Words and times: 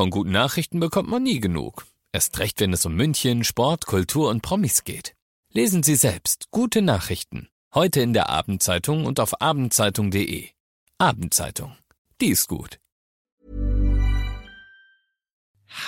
Von 0.00 0.08
guten 0.08 0.30
Nachrichten 0.30 0.80
bekommt 0.80 1.10
man 1.10 1.22
nie 1.22 1.40
genug. 1.40 1.84
Erst 2.10 2.38
recht, 2.38 2.58
wenn 2.60 2.72
es 2.72 2.86
um 2.86 2.94
München, 2.94 3.44
Sport, 3.44 3.84
Kultur 3.84 4.30
und 4.30 4.40
Promis 4.40 4.84
geht. 4.84 5.14
Lesen 5.52 5.82
Sie 5.82 5.94
selbst 5.94 6.46
gute 6.50 6.80
Nachrichten. 6.80 7.50
Heute 7.74 8.00
in 8.00 8.14
der 8.14 8.30
Abendzeitung 8.30 9.04
und 9.04 9.20
auf 9.20 9.42
abendzeitung.de. 9.42 10.48
Abendzeitung. 10.96 11.76
Die 12.22 12.28
ist 12.28 12.48
gut. 12.48 12.78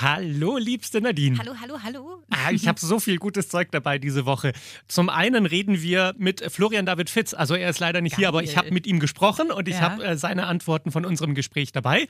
Hallo, 0.01 0.59
liebste 0.59 1.01
Nadine. 1.01 1.39
Hallo, 1.39 1.55
hallo, 1.59 1.79
hallo. 1.83 2.23
Ah, 2.29 2.53
ich 2.53 2.69
habe 2.69 2.79
so 2.79 3.01
viel 3.01 3.17
gutes 3.17 3.49
Zeug 3.49 3.71
dabei 3.73 3.99
diese 3.99 4.27
Woche. 4.27 4.53
Zum 4.89 5.09
einen 5.09 5.47
reden 5.47 5.81
wir 5.81 6.15
mit 6.19 6.45
Florian 6.53 6.85
David 6.85 7.09
Fitz. 7.09 7.33
Also 7.33 7.55
er 7.55 7.71
ist 7.71 7.81
leider 7.81 8.03
nicht 8.03 8.13
Geil. 8.13 8.19
hier, 8.19 8.29
aber 8.29 8.43
ich 8.43 8.59
habe 8.59 8.73
mit 8.73 8.87
ihm 8.87 9.01
gesprochen 9.01 9.51
und 9.51 9.69
ich 9.69 9.77
Ja. 9.77 9.81
habe 9.81 10.05
äh, 10.05 10.17
seine 10.19 10.47
Antworten 10.47 10.93
von 10.93 11.07
unserem 11.07 11.35
Gespräch 11.35 11.73
dabei. 11.73 12.09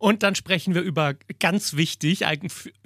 Und 0.00 0.22
dann 0.22 0.34
sprechen 0.34 0.74
wir 0.74 0.80
über 0.80 1.14
ganz 1.40 1.76
wichtig, 1.76 2.24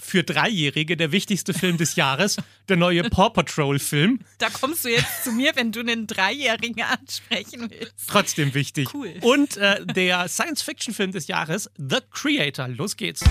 für 0.00 0.24
Dreijährige, 0.24 0.96
der 0.96 1.12
wichtigste 1.12 1.54
Film 1.54 1.76
des 1.76 1.94
Jahres, 1.94 2.38
der 2.68 2.76
neue 2.76 3.04
Paw 3.04 3.30
Patrol-Film. 3.30 4.18
Da 4.38 4.50
kommst 4.50 4.84
du 4.84 4.88
jetzt 4.88 5.22
zu 5.22 5.30
mir, 5.30 5.52
wenn 5.54 5.70
du 5.70 5.78
einen 5.78 6.08
Dreijährigen 6.08 6.82
ansprechen 6.82 7.70
willst. 7.70 8.08
Trotzdem 8.08 8.52
wichtig. 8.54 8.92
Cool. 8.92 9.14
Und 9.20 9.56
äh, 9.58 9.86
der 9.86 10.26
Science-Fiction-Film 10.26 11.12
des 11.12 11.28
Jahres, 11.28 11.70
The 11.76 11.98
Creator. 12.10 12.66
Los 12.66 12.96
geht's. 12.96 13.22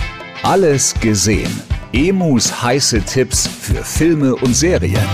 Alles 0.42 0.94
gesehen. 1.00 1.52
Emus 1.92 2.62
heiße 2.62 3.02
Tipps 3.04 3.46
für 3.46 3.84
Filme 3.84 4.34
und 4.34 4.54
Serien. 4.54 5.06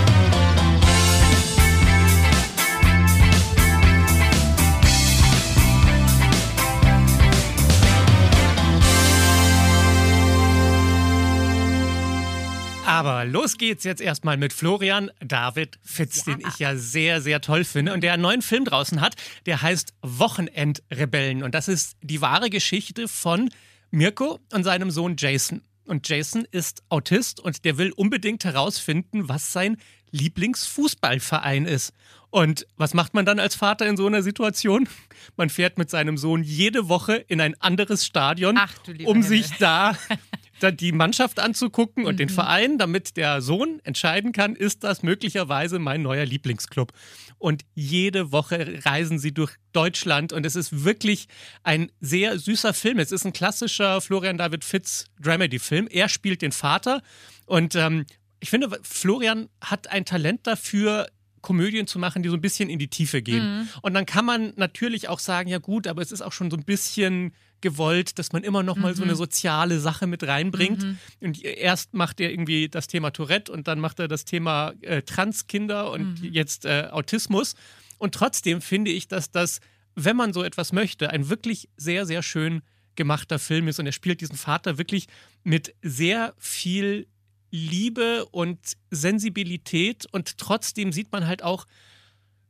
Los 13.31 13.57
geht's 13.57 13.83
jetzt 13.83 14.01
erstmal 14.01 14.37
mit 14.37 14.53
Florian 14.53 15.09
David 15.19 15.79
Fitz, 15.83 16.25
den 16.25 16.39
ich 16.47 16.59
ja 16.59 16.75
sehr, 16.75 17.21
sehr 17.21 17.41
toll 17.41 17.63
finde 17.63 17.93
und 17.93 18.01
der 18.01 18.13
einen 18.13 18.21
neuen 18.21 18.41
Film 18.41 18.65
draußen 18.65 19.01
hat, 19.01 19.15
der 19.45 19.61
heißt 19.61 19.93
Wochenendrebellen. 20.01 21.41
Und 21.43 21.55
das 21.55 21.67
ist 21.67 21.97
die 22.01 22.21
wahre 22.21 22.49
Geschichte 22.49 23.07
von 23.07 23.49
Mirko 23.89 24.39
und 24.53 24.63
seinem 24.63 24.91
Sohn 24.91 25.15
Jason. 25.17 25.61
Und 25.85 26.07
Jason 26.07 26.45
ist 26.51 26.83
Autist 26.89 27.39
und 27.39 27.65
der 27.65 27.77
will 27.77 27.91
unbedingt 27.91 28.45
herausfinden, 28.45 29.27
was 29.27 29.51
sein 29.51 29.77
Lieblingsfußballverein 30.11 31.65
ist. 31.65 31.93
Und 32.29 32.65
was 32.77 32.93
macht 32.93 33.13
man 33.13 33.25
dann 33.25 33.39
als 33.39 33.55
Vater 33.55 33.87
in 33.87 33.97
so 33.97 34.07
einer 34.07 34.21
Situation? 34.21 34.87
Man 35.35 35.49
fährt 35.49 35.77
mit 35.77 35.89
seinem 35.89 36.17
Sohn 36.17 36.43
jede 36.43 36.87
Woche 36.87 37.15
in 37.15 37.41
ein 37.41 37.59
anderes 37.59 38.05
Stadion, 38.05 38.57
Ach, 38.57 38.73
um 38.87 38.95
Himmel. 38.95 39.23
sich 39.23 39.47
da 39.59 39.97
die 40.69 40.91
Mannschaft 40.91 41.39
anzugucken 41.39 42.05
und 42.05 42.19
den 42.19 42.29
Verein, 42.29 42.77
damit 42.77 43.17
der 43.17 43.41
Sohn 43.41 43.79
entscheiden 43.83 44.33
kann, 44.33 44.55
ist 44.55 44.83
das 44.83 45.01
möglicherweise 45.01 45.79
mein 45.79 46.03
neuer 46.03 46.25
Lieblingsclub. 46.25 46.91
Und 47.39 47.63
jede 47.73 48.31
Woche 48.31 48.81
reisen 48.85 49.17
sie 49.17 49.33
durch 49.33 49.55
Deutschland 49.73 50.33
und 50.33 50.45
es 50.45 50.55
ist 50.55 50.83
wirklich 50.83 51.27
ein 51.63 51.91
sehr 51.99 52.37
süßer 52.37 52.73
Film. 52.73 52.99
Es 52.99 53.11
ist 53.11 53.25
ein 53.25 53.33
klassischer 53.33 54.01
Florian 54.01 54.37
David 54.37 54.63
Fitz 54.63 55.05
Dramedy-Film. 55.19 55.87
Er 55.89 56.09
spielt 56.09 56.43
den 56.43 56.51
Vater 56.51 57.01
und 57.47 57.73
ähm, 57.73 58.05
ich 58.39 58.49
finde, 58.49 58.69
Florian 58.83 59.49
hat 59.61 59.87
ein 59.87 60.05
Talent 60.05 60.45
dafür, 60.45 61.07
Komödien 61.41 61.87
zu 61.87 61.97
machen, 61.99 62.21
die 62.21 62.29
so 62.29 62.35
ein 62.35 62.41
bisschen 62.41 62.69
in 62.69 62.79
die 62.79 62.87
Tiefe 62.87 63.21
gehen. 63.21 63.67
Und 63.81 63.93
dann 63.93 64.05
kann 64.05 64.25
man 64.25 64.53
natürlich 64.57 65.09
auch 65.09 65.19
sagen, 65.19 65.49
ja 65.49 65.57
gut, 65.57 65.87
aber 65.87 66.01
es 66.01 66.11
ist 66.11 66.21
auch 66.21 66.33
schon 66.33 66.51
so 66.51 66.57
ein 66.57 66.63
bisschen 66.65 67.33
gewollt, 67.61 68.19
dass 68.19 68.31
man 68.31 68.43
immer 68.43 68.63
noch 68.63 68.75
mal 68.75 68.95
so 68.95 69.03
eine 69.03 69.15
soziale 69.15 69.79
Sache 69.79 70.07
mit 70.07 70.23
reinbringt. 70.23 70.83
Und 71.19 71.43
erst 71.43 71.93
macht 71.93 72.19
er 72.19 72.31
irgendwie 72.31 72.69
das 72.69 72.87
Thema 72.87 73.11
Tourette 73.11 73.51
und 73.51 73.67
dann 73.67 73.79
macht 73.79 73.99
er 73.99 74.07
das 74.07 74.25
Thema 74.25 74.73
äh, 74.81 75.01
Transkinder 75.03 75.91
und 75.91 76.21
jetzt 76.23 76.65
äh, 76.65 76.87
Autismus. 76.91 77.55
Und 77.97 78.15
trotzdem 78.15 78.61
finde 78.61 78.91
ich, 78.91 79.07
dass 79.07 79.31
das, 79.31 79.59
wenn 79.95 80.15
man 80.15 80.33
so 80.33 80.43
etwas 80.43 80.73
möchte, 80.73 81.09
ein 81.11 81.29
wirklich 81.29 81.69
sehr, 81.77 82.05
sehr 82.05 82.23
schön 82.23 82.61
gemachter 82.95 83.39
Film 83.39 83.67
ist. 83.67 83.79
Und 83.79 83.85
er 83.85 83.91
spielt 83.91 84.21
diesen 84.21 84.35
Vater 84.35 84.77
wirklich 84.77 85.07
mit 85.43 85.75
sehr 85.81 86.33
viel 86.37 87.07
Liebe 87.51 88.25
und 88.31 88.59
Sensibilität 88.89 90.07
und 90.11 90.37
trotzdem 90.37 90.93
sieht 90.93 91.11
man 91.11 91.27
halt 91.27 91.43
auch, 91.43 91.67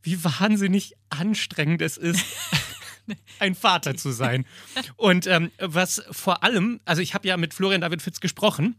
wie 0.03 0.23
wahnsinnig 0.23 0.93
anstrengend 1.09 1.81
es 1.81 1.97
ist, 1.97 2.23
ein 3.39 3.55
Vater 3.55 3.95
zu 3.95 4.11
sein. 4.11 4.45
Und 4.97 5.27
ähm, 5.27 5.51
was 5.59 6.03
vor 6.11 6.43
allem, 6.43 6.79
also 6.85 7.01
ich 7.01 7.13
habe 7.13 7.27
ja 7.27 7.37
mit 7.37 7.53
Florian 7.53 7.81
David 7.81 8.01
Fitz 8.01 8.19
gesprochen 8.19 8.75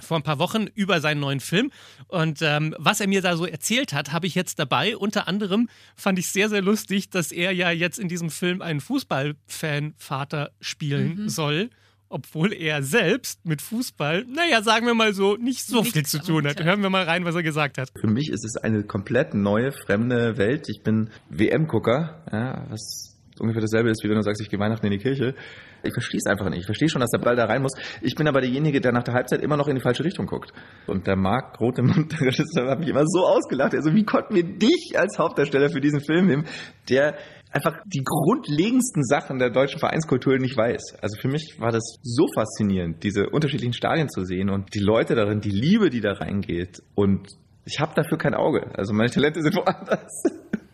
vor 0.00 0.16
ein 0.16 0.22
paar 0.22 0.38
Wochen 0.38 0.66
über 0.74 1.00
seinen 1.00 1.20
neuen 1.20 1.40
Film 1.40 1.70
und 2.08 2.40
ähm, 2.42 2.74
was 2.78 3.00
er 3.00 3.08
mir 3.08 3.22
da 3.22 3.36
so 3.36 3.46
erzählt 3.46 3.92
hat, 3.92 4.12
habe 4.12 4.26
ich 4.26 4.34
jetzt 4.34 4.58
dabei. 4.58 4.96
Unter 4.96 5.28
anderem 5.28 5.68
fand 5.94 6.18
ich 6.18 6.28
sehr, 6.28 6.48
sehr 6.48 6.62
lustig, 6.62 7.10
dass 7.10 7.32
er 7.32 7.52
ja 7.52 7.70
jetzt 7.70 7.98
in 7.98 8.08
diesem 8.08 8.30
Film 8.30 8.62
einen 8.62 8.80
Fußballfan-Vater 8.80 10.50
spielen 10.60 11.28
soll. 11.28 11.70
Obwohl 12.08 12.52
er 12.52 12.84
selbst 12.84 13.44
mit 13.44 13.60
Fußball, 13.60 14.24
naja, 14.32 14.62
sagen 14.62 14.86
wir 14.86 14.94
mal 14.94 15.12
so, 15.12 15.36
nicht 15.36 15.66
so 15.66 15.80
Nichts 15.80 15.92
viel 15.92 16.06
zu 16.06 16.22
tun 16.22 16.46
hat. 16.46 16.62
Hören 16.62 16.80
wir 16.80 16.88
mal 16.88 17.02
rein, 17.02 17.24
was 17.24 17.34
er 17.34 17.42
gesagt 17.42 17.78
hat. 17.78 17.90
Für 17.98 18.06
mich 18.06 18.30
ist 18.30 18.44
es 18.44 18.56
eine 18.56 18.84
komplett 18.84 19.34
neue, 19.34 19.72
fremde 19.72 20.38
Welt. 20.38 20.68
Ich 20.68 20.84
bin 20.84 21.10
WM-Gucker, 21.30 22.24
ja, 22.30 22.64
was 22.70 23.15
ungefähr 23.40 23.60
dasselbe 23.60 23.90
ist, 23.90 24.02
wie 24.02 24.08
wenn 24.08 24.16
du 24.16 24.22
sagst, 24.22 24.40
ich 24.40 24.50
gehe 24.50 24.58
Weihnachten 24.58 24.86
in 24.86 24.92
die 24.92 24.98
Kirche. 24.98 25.34
Ich 25.82 25.92
verstehe 25.92 26.18
es 26.18 26.26
einfach 26.26 26.48
nicht. 26.48 26.60
Ich 26.60 26.66
verstehe 26.66 26.88
schon, 26.88 27.00
dass 27.00 27.10
der 27.10 27.18
Ball 27.18 27.36
da 27.36 27.44
rein 27.44 27.62
muss. 27.62 27.72
Ich 28.02 28.14
bin 28.14 28.28
aber 28.28 28.40
derjenige, 28.40 28.80
der 28.80 28.92
nach 28.92 29.04
der 29.04 29.14
Halbzeit 29.14 29.42
immer 29.42 29.56
noch 29.56 29.68
in 29.68 29.76
die 29.76 29.82
falsche 29.82 30.04
Richtung 30.04 30.26
guckt. 30.26 30.52
Und 30.86 31.06
der 31.06 31.16
Marc 31.16 31.60
Roth, 31.60 31.78
im 31.78 31.90
Regisseur, 31.90 32.70
hat 32.70 32.80
mich 32.80 32.88
immer 32.88 33.04
so 33.06 33.26
ausgelacht. 33.26 33.74
Also, 33.74 33.94
wie 33.94 34.04
konnten 34.04 34.34
wir 34.34 34.44
dich 34.44 34.94
als 34.96 35.18
Hauptdarsteller 35.18 35.70
für 35.70 35.80
diesen 35.80 36.00
Film 36.00 36.26
nehmen, 36.26 36.44
der 36.88 37.16
einfach 37.50 37.78
die 37.86 38.02
grundlegendsten 38.04 39.02
Sachen 39.04 39.38
der 39.38 39.50
deutschen 39.50 39.80
Vereinskultur 39.80 40.38
nicht 40.38 40.56
weiß. 40.56 40.96
Also 41.00 41.18
für 41.18 41.28
mich 41.28 41.58
war 41.58 41.72
das 41.72 41.98
so 42.02 42.26
faszinierend, 42.34 43.02
diese 43.02 43.30
unterschiedlichen 43.30 43.72
Stadien 43.72 44.08
zu 44.08 44.24
sehen 44.24 44.50
und 44.50 44.74
die 44.74 44.80
Leute 44.80 45.14
darin, 45.14 45.40
die 45.40 45.50
Liebe, 45.50 45.88
die 45.88 46.00
da 46.00 46.12
reingeht. 46.12 46.82
Und 46.94 47.28
ich 47.64 47.80
habe 47.80 47.94
dafür 47.94 48.18
kein 48.18 48.34
Auge. 48.34 48.70
Also 48.74 48.92
meine 48.92 49.10
Talente 49.10 49.42
sind 49.42 49.56
woanders. 49.56 50.22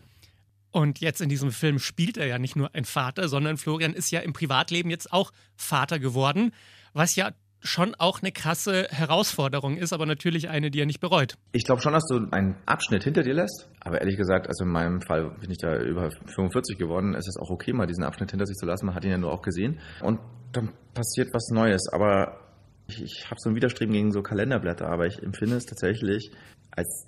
Und 0.73 1.01
jetzt 1.01 1.21
in 1.21 1.29
diesem 1.29 1.51
Film 1.51 1.77
spielt 1.77 2.17
er 2.17 2.25
ja 2.25 2.39
nicht 2.39 2.55
nur 2.55 2.73
ein 2.73 2.83
Vater, 2.83 3.29
sondern 3.29 3.57
Florian 3.57 3.93
ist 3.93 4.09
ja 4.09 4.21
im 4.21 4.33
Privatleben 4.33 4.89
jetzt 4.89 5.13
auch 5.13 5.31
Vater 5.55 5.99
geworden, 5.99 6.51
was 6.93 7.15
ja 7.15 7.31
schon 7.61 7.93
auch 7.95 8.23
eine 8.23 8.31
krasse 8.31 8.87
Herausforderung 8.89 9.77
ist, 9.77 9.93
aber 9.93 10.07
natürlich 10.07 10.49
eine, 10.49 10.71
die 10.71 10.81
er 10.81 10.87
nicht 10.87 10.99
bereut. 10.99 11.35
Ich 11.51 11.63
glaube 11.63 11.81
schon, 11.81 11.93
dass 11.93 12.05
du 12.07 12.27
einen 12.31 12.55
Abschnitt 12.65 13.03
hinter 13.03 13.21
dir 13.21 13.35
lässt. 13.35 13.69
Aber 13.81 14.01
ehrlich 14.01 14.17
gesagt, 14.17 14.47
also 14.47 14.63
in 14.65 14.71
meinem 14.71 14.99
Fall 15.01 15.29
bin 15.39 15.51
ich 15.51 15.59
da 15.59 15.77
über 15.79 16.09
45 16.35 16.79
geworden. 16.79 17.13
Es 17.13 17.27
ist 17.27 17.37
auch 17.39 17.51
okay, 17.51 17.71
mal 17.71 17.85
diesen 17.85 18.03
Abschnitt 18.03 18.31
hinter 18.31 18.47
sich 18.47 18.57
zu 18.57 18.65
lassen. 18.65 18.87
Man 18.87 18.95
hat 18.95 19.05
ihn 19.05 19.11
ja 19.11 19.17
nur 19.19 19.31
auch 19.31 19.43
gesehen. 19.43 19.79
Und 20.01 20.19
dann 20.53 20.73
passiert 20.95 21.29
was 21.33 21.49
Neues. 21.51 21.87
Aber 21.93 22.39
ich, 22.87 22.99
ich 23.01 23.25
habe 23.27 23.35
so 23.37 23.49
ein 23.51 23.55
Widerstreben 23.55 23.93
gegen 23.93 24.11
so 24.11 24.23
Kalenderblätter. 24.23 24.87
Aber 24.89 25.05
ich 25.05 25.21
empfinde 25.21 25.55
es 25.55 25.65
tatsächlich 25.65 26.31
als 26.71 27.07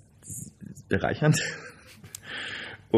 bereichernd. 0.87 1.41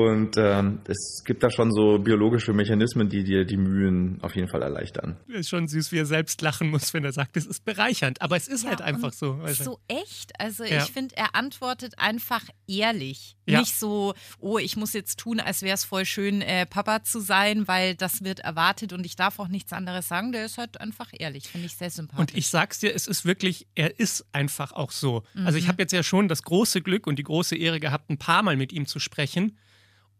Und 0.05 0.35
ähm, 0.37 0.79
es 0.87 1.23
gibt 1.25 1.43
da 1.43 1.49
schon 1.49 1.71
so 1.71 1.99
biologische 1.99 2.53
Mechanismen, 2.53 3.09
die 3.09 3.23
dir 3.23 3.45
die 3.45 3.57
Mühen 3.57 4.19
auf 4.21 4.35
jeden 4.35 4.47
Fall 4.47 4.61
erleichtern. 4.61 5.17
Ist 5.27 5.49
schon 5.49 5.67
süß, 5.67 5.91
wie 5.91 5.97
er 5.99 6.05
selbst 6.05 6.41
lachen 6.41 6.69
muss, 6.69 6.93
wenn 6.93 7.03
er 7.03 7.11
sagt, 7.11 7.37
es 7.37 7.45
ist 7.45 7.65
bereichernd. 7.65 8.21
Aber 8.21 8.35
es 8.37 8.47
ist 8.47 8.63
Ja, 8.63 8.69
halt 8.71 8.81
einfach 8.81 9.13
so. 9.13 9.39
So 9.53 9.79
echt. 9.87 10.39
Also 10.39 10.63
Ja. 10.63 10.83
ich 10.83 10.91
finde, 10.91 11.15
er 11.17 11.35
antwortet 11.35 11.97
einfach 11.99 12.43
ehrlich. 12.67 13.35
Ja. 13.45 13.59
Nicht 13.61 13.75
so, 13.79 14.13
oh, 14.39 14.57
ich 14.57 14.75
muss 14.75 14.93
jetzt 14.93 15.19
tun, 15.19 15.39
als 15.39 15.61
wäre 15.61 15.75
es 15.75 15.85
voll 15.85 16.05
schön, 16.05 16.41
äh, 16.41 16.65
Papa 16.65 17.03
zu 17.03 17.19
sein, 17.21 17.67
weil 17.67 17.95
das 17.95 18.23
wird 18.23 18.39
erwartet 18.39 18.91
und 18.91 19.05
ich 19.05 19.15
darf 19.15 19.39
auch 19.39 19.47
nichts 19.47 19.71
anderes 19.71 20.07
sagen. 20.07 20.31
Der 20.33 20.45
ist 20.45 20.57
halt 20.57 20.81
einfach 20.81 21.09
ehrlich. 21.17 21.47
Finde 21.47 21.67
ich 21.67 21.75
sehr 21.77 21.89
sympathisch. 21.89 22.19
Und 22.19 22.37
ich 22.37 22.47
sag's 22.47 22.79
dir, 22.79 22.93
es 22.93 23.07
ist 23.07 23.25
wirklich, 23.25 23.67
er 23.75 23.99
ist 23.99 24.25
einfach 24.33 24.73
auch 24.73 24.91
so. 24.91 25.23
Also 25.45 25.57
ich 25.57 25.67
habe 25.69 25.81
jetzt 25.81 25.93
ja 25.93 26.03
schon 26.03 26.27
das 26.27 26.43
große 26.43 26.81
Glück 26.81 27.07
und 27.07 27.17
die 27.19 27.23
große 27.23 27.55
Ehre 27.55 27.79
gehabt, 27.79 28.09
ein 28.09 28.17
paar 28.17 28.43
Mal 28.43 28.57
mit 28.57 28.73
ihm 28.73 28.85
zu 28.85 28.99
sprechen. 28.99 29.57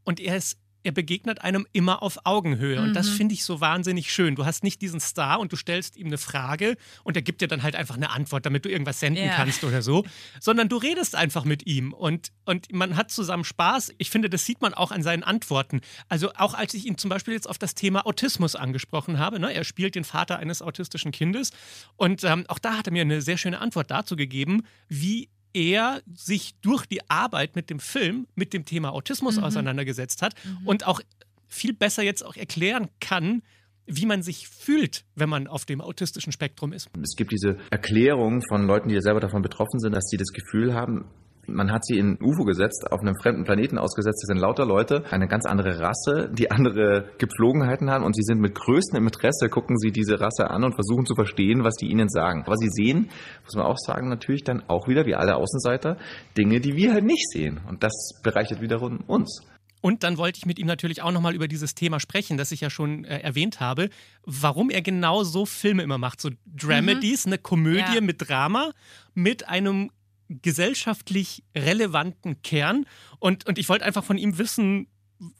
Und 0.08 0.22
er 0.22 0.38
ist, 0.38 0.58
er 0.84 0.94
begegnet 0.94 1.42
einem 1.42 1.68
immer 1.74 2.02
auf 2.02 2.20
Augenhöhe. 2.24 2.80
Und 2.82 2.94
das 2.94 3.10
finde 3.10 3.34
ich 3.34 3.44
so 3.44 3.60
wahnsinnig 3.60 4.10
schön. 4.10 4.36
Du 4.36 4.46
hast 4.46 4.64
nicht 4.64 4.82
diesen 4.82 5.02
Star 5.02 5.38
und 5.42 5.52
du 5.52 5.58
stellst 5.58 5.98
ihm 5.98 6.08
eine 6.08 6.18
Frage 6.18 6.78
und 7.04 7.18
er 7.18 7.22
gibt 7.22 7.42
dir 7.42 7.50
dann 7.50 7.62
halt 7.62 7.76
einfach 7.76 7.98
eine 7.98 8.12
Antwort, 8.12 8.46
damit 8.46 8.64
du 8.64 8.70
irgendwas 8.70 9.02
senden 9.02 9.26
Ja. 9.26 9.36
kannst 9.36 9.66
oder 9.66 9.82
so. 9.82 10.06
Sondern 10.40 10.70
du 10.70 10.78
redest 10.78 11.16
einfach 11.16 11.44
mit 11.44 11.68
ihm 11.68 11.92
und, 11.92 12.32
und 12.46 12.72
man 12.72 12.96
hat 12.96 13.12
zusammen 13.12 13.44
Spaß. 13.44 13.96
Ich 13.98 14.10
finde, 14.10 14.30
das 14.30 14.46
sieht 14.46 14.62
man 14.62 14.74
auch 14.74 14.92
an 14.92 15.04
seinen 15.04 15.24
Antworten. 15.24 15.82
Also 16.08 16.32
auch 16.36 16.54
als 16.54 16.74
ich 16.74 16.86
ihn 16.86 16.98
zum 16.98 17.10
Beispiel 17.10 17.34
jetzt 17.34 17.50
auf 17.50 17.58
das 17.58 17.76
Thema 17.76 18.06
Autismus 18.06 18.56
angesprochen 18.56 19.20
habe, 19.20 19.42
ne, 19.42 19.54
er 19.54 19.66
spielt 19.66 19.94
den 19.96 20.06
Vater 20.06 20.40
eines 20.40 20.62
autistischen 20.62 21.12
Kindes 21.12 21.52
und 21.98 22.24
ähm, 22.24 22.46
auch 22.48 22.60
da 22.60 22.78
hat 22.78 22.88
er 22.88 22.94
mir 22.94 23.02
eine 23.02 23.22
sehr 23.22 23.36
schöne 23.38 23.60
Antwort 23.60 23.92
dazu 23.92 24.16
gegeben, 24.16 24.64
wie 24.88 25.28
er 25.54 26.02
sich 26.14 26.56
durch 26.62 26.86
die 26.86 27.10
Arbeit 27.10 27.56
mit 27.56 27.70
dem 27.70 27.80
Film 27.80 28.28
mit 28.36 28.54
dem 28.54 28.66
Thema 28.66 28.92
Autismus 28.92 29.38
auseinandergesetzt 29.38 30.22
hat 30.22 30.36
und 30.66 30.86
auch 30.86 31.02
viel 31.48 31.74
besser 31.74 32.04
jetzt 32.04 32.24
auch 32.26 32.36
erklären 32.36 32.90
kann, 33.00 33.42
wie 33.86 34.06
man 34.06 34.22
sich 34.22 34.50
fühlt, 34.50 35.06
wenn 35.16 35.30
man 35.30 35.48
auf 35.48 35.66
dem 35.66 35.80
autistischen 35.82 36.34
Spektrum 36.34 36.74
ist. 36.74 36.90
Es 37.02 37.16
gibt 37.16 37.32
diese 37.32 37.58
Erklärung 37.72 38.42
von 38.48 38.68
Leuten, 38.68 38.90
die 38.90 39.00
selber 39.02 39.22
davon 39.22 39.42
betroffen 39.42 39.80
sind, 39.80 39.96
dass 39.96 40.10
sie 40.10 40.18
das 40.18 40.30
Gefühl 40.34 40.74
haben, 40.74 41.06
man 41.48 41.72
hat 41.72 41.86
sie 41.86 41.98
in 41.98 42.18
UFO 42.22 42.44
gesetzt, 42.44 42.86
auf 42.92 43.02
einem 43.02 43.16
fremden 43.22 43.44
Planeten 43.44 43.78
ausgesetzt. 43.78 44.22
Das 44.24 44.28
sind 44.28 44.40
lauter 44.40 44.66
Leute, 44.66 45.04
eine 45.10 45.28
ganz 45.28 45.46
andere 45.46 45.80
Rasse, 45.80 46.30
die 46.32 46.52
andere 46.52 47.10
Gepflogenheiten 47.18 47.90
haben 47.90 48.04
und 48.04 48.16
sie 48.16 48.24
sind 48.24 48.40
mit 48.40 48.56
größtem 48.56 49.04
Interesse, 49.04 49.50
gucken 49.50 49.78
sie 49.78 49.92
diese 49.92 50.20
Rasse 50.20 50.50
an 50.50 50.64
und 50.64 50.76
versuchen 50.76 51.06
zu 51.06 51.16
verstehen, 51.16 51.64
was 51.64 51.76
die 51.76 51.88
ihnen 51.88 52.10
sagen. 52.10 52.44
Aber 52.46 52.58
sie 52.58 52.70
sehen, 52.70 53.10
muss 53.44 53.56
man 53.56 53.66
auch 53.66 53.78
sagen, 53.78 54.10
natürlich 54.10 54.44
dann 54.44 54.64
auch 54.68 54.88
wieder, 54.88 55.06
wie 55.06 55.16
alle 55.16 55.36
Außenseiter, 55.36 55.98
Dinge, 56.38 56.60
die 56.60 56.76
wir 56.76 56.94
halt 56.94 57.06
nicht 57.06 57.30
sehen. 57.32 57.60
Und 57.68 57.84
das 57.84 57.94
bereichert 58.24 58.62
wiederum 58.62 59.00
uns. 59.08 59.42
Und 59.82 60.04
dann 60.04 60.18
wollte 60.18 60.40
ich 60.40 60.46
mit 60.46 60.60
ihm 60.60 60.68
natürlich 60.68 61.02
auch 61.02 61.12
nochmal 61.12 61.36
über 61.36 61.48
dieses 61.48 61.76
Thema 61.76 62.00
sprechen, 62.00 62.38
das 62.38 62.52
ich 62.52 62.62
ja 62.62 62.70
schon 62.70 63.06
äh, 63.06 63.20
erwähnt 63.20 63.60
habe, 63.60 63.90
warum 64.26 64.70
er 64.70 64.82
genau 64.82 65.24
so 65.24 65.46
Filme 65.46 65.84
immer 65.84 65.98
macht. 65.98 66.20
So 66.20 66.30
Dramedies, 66.46 67.26
mhm. 67.26 67.34
eine 67.34 67.38
Komödie 67.38 67.96
ja. 67.96 68.02
mit 68.02 68.28
Drama, 68.28 68.72
mit 69.14 69.48
einem 69.48 69.92
gesellschaftlich 70.30 71.44
relevanten 71.56 72.42
Kern. 72.42 72.86
Und, 73.20 73.48
und 73.48 73.58
ich 73.58 73.70
wollte 73.70 73.86
einfach 73.86 74.04
von 74.04 74.18
ihm 74.18 74.38
wissen, 74.38 74.88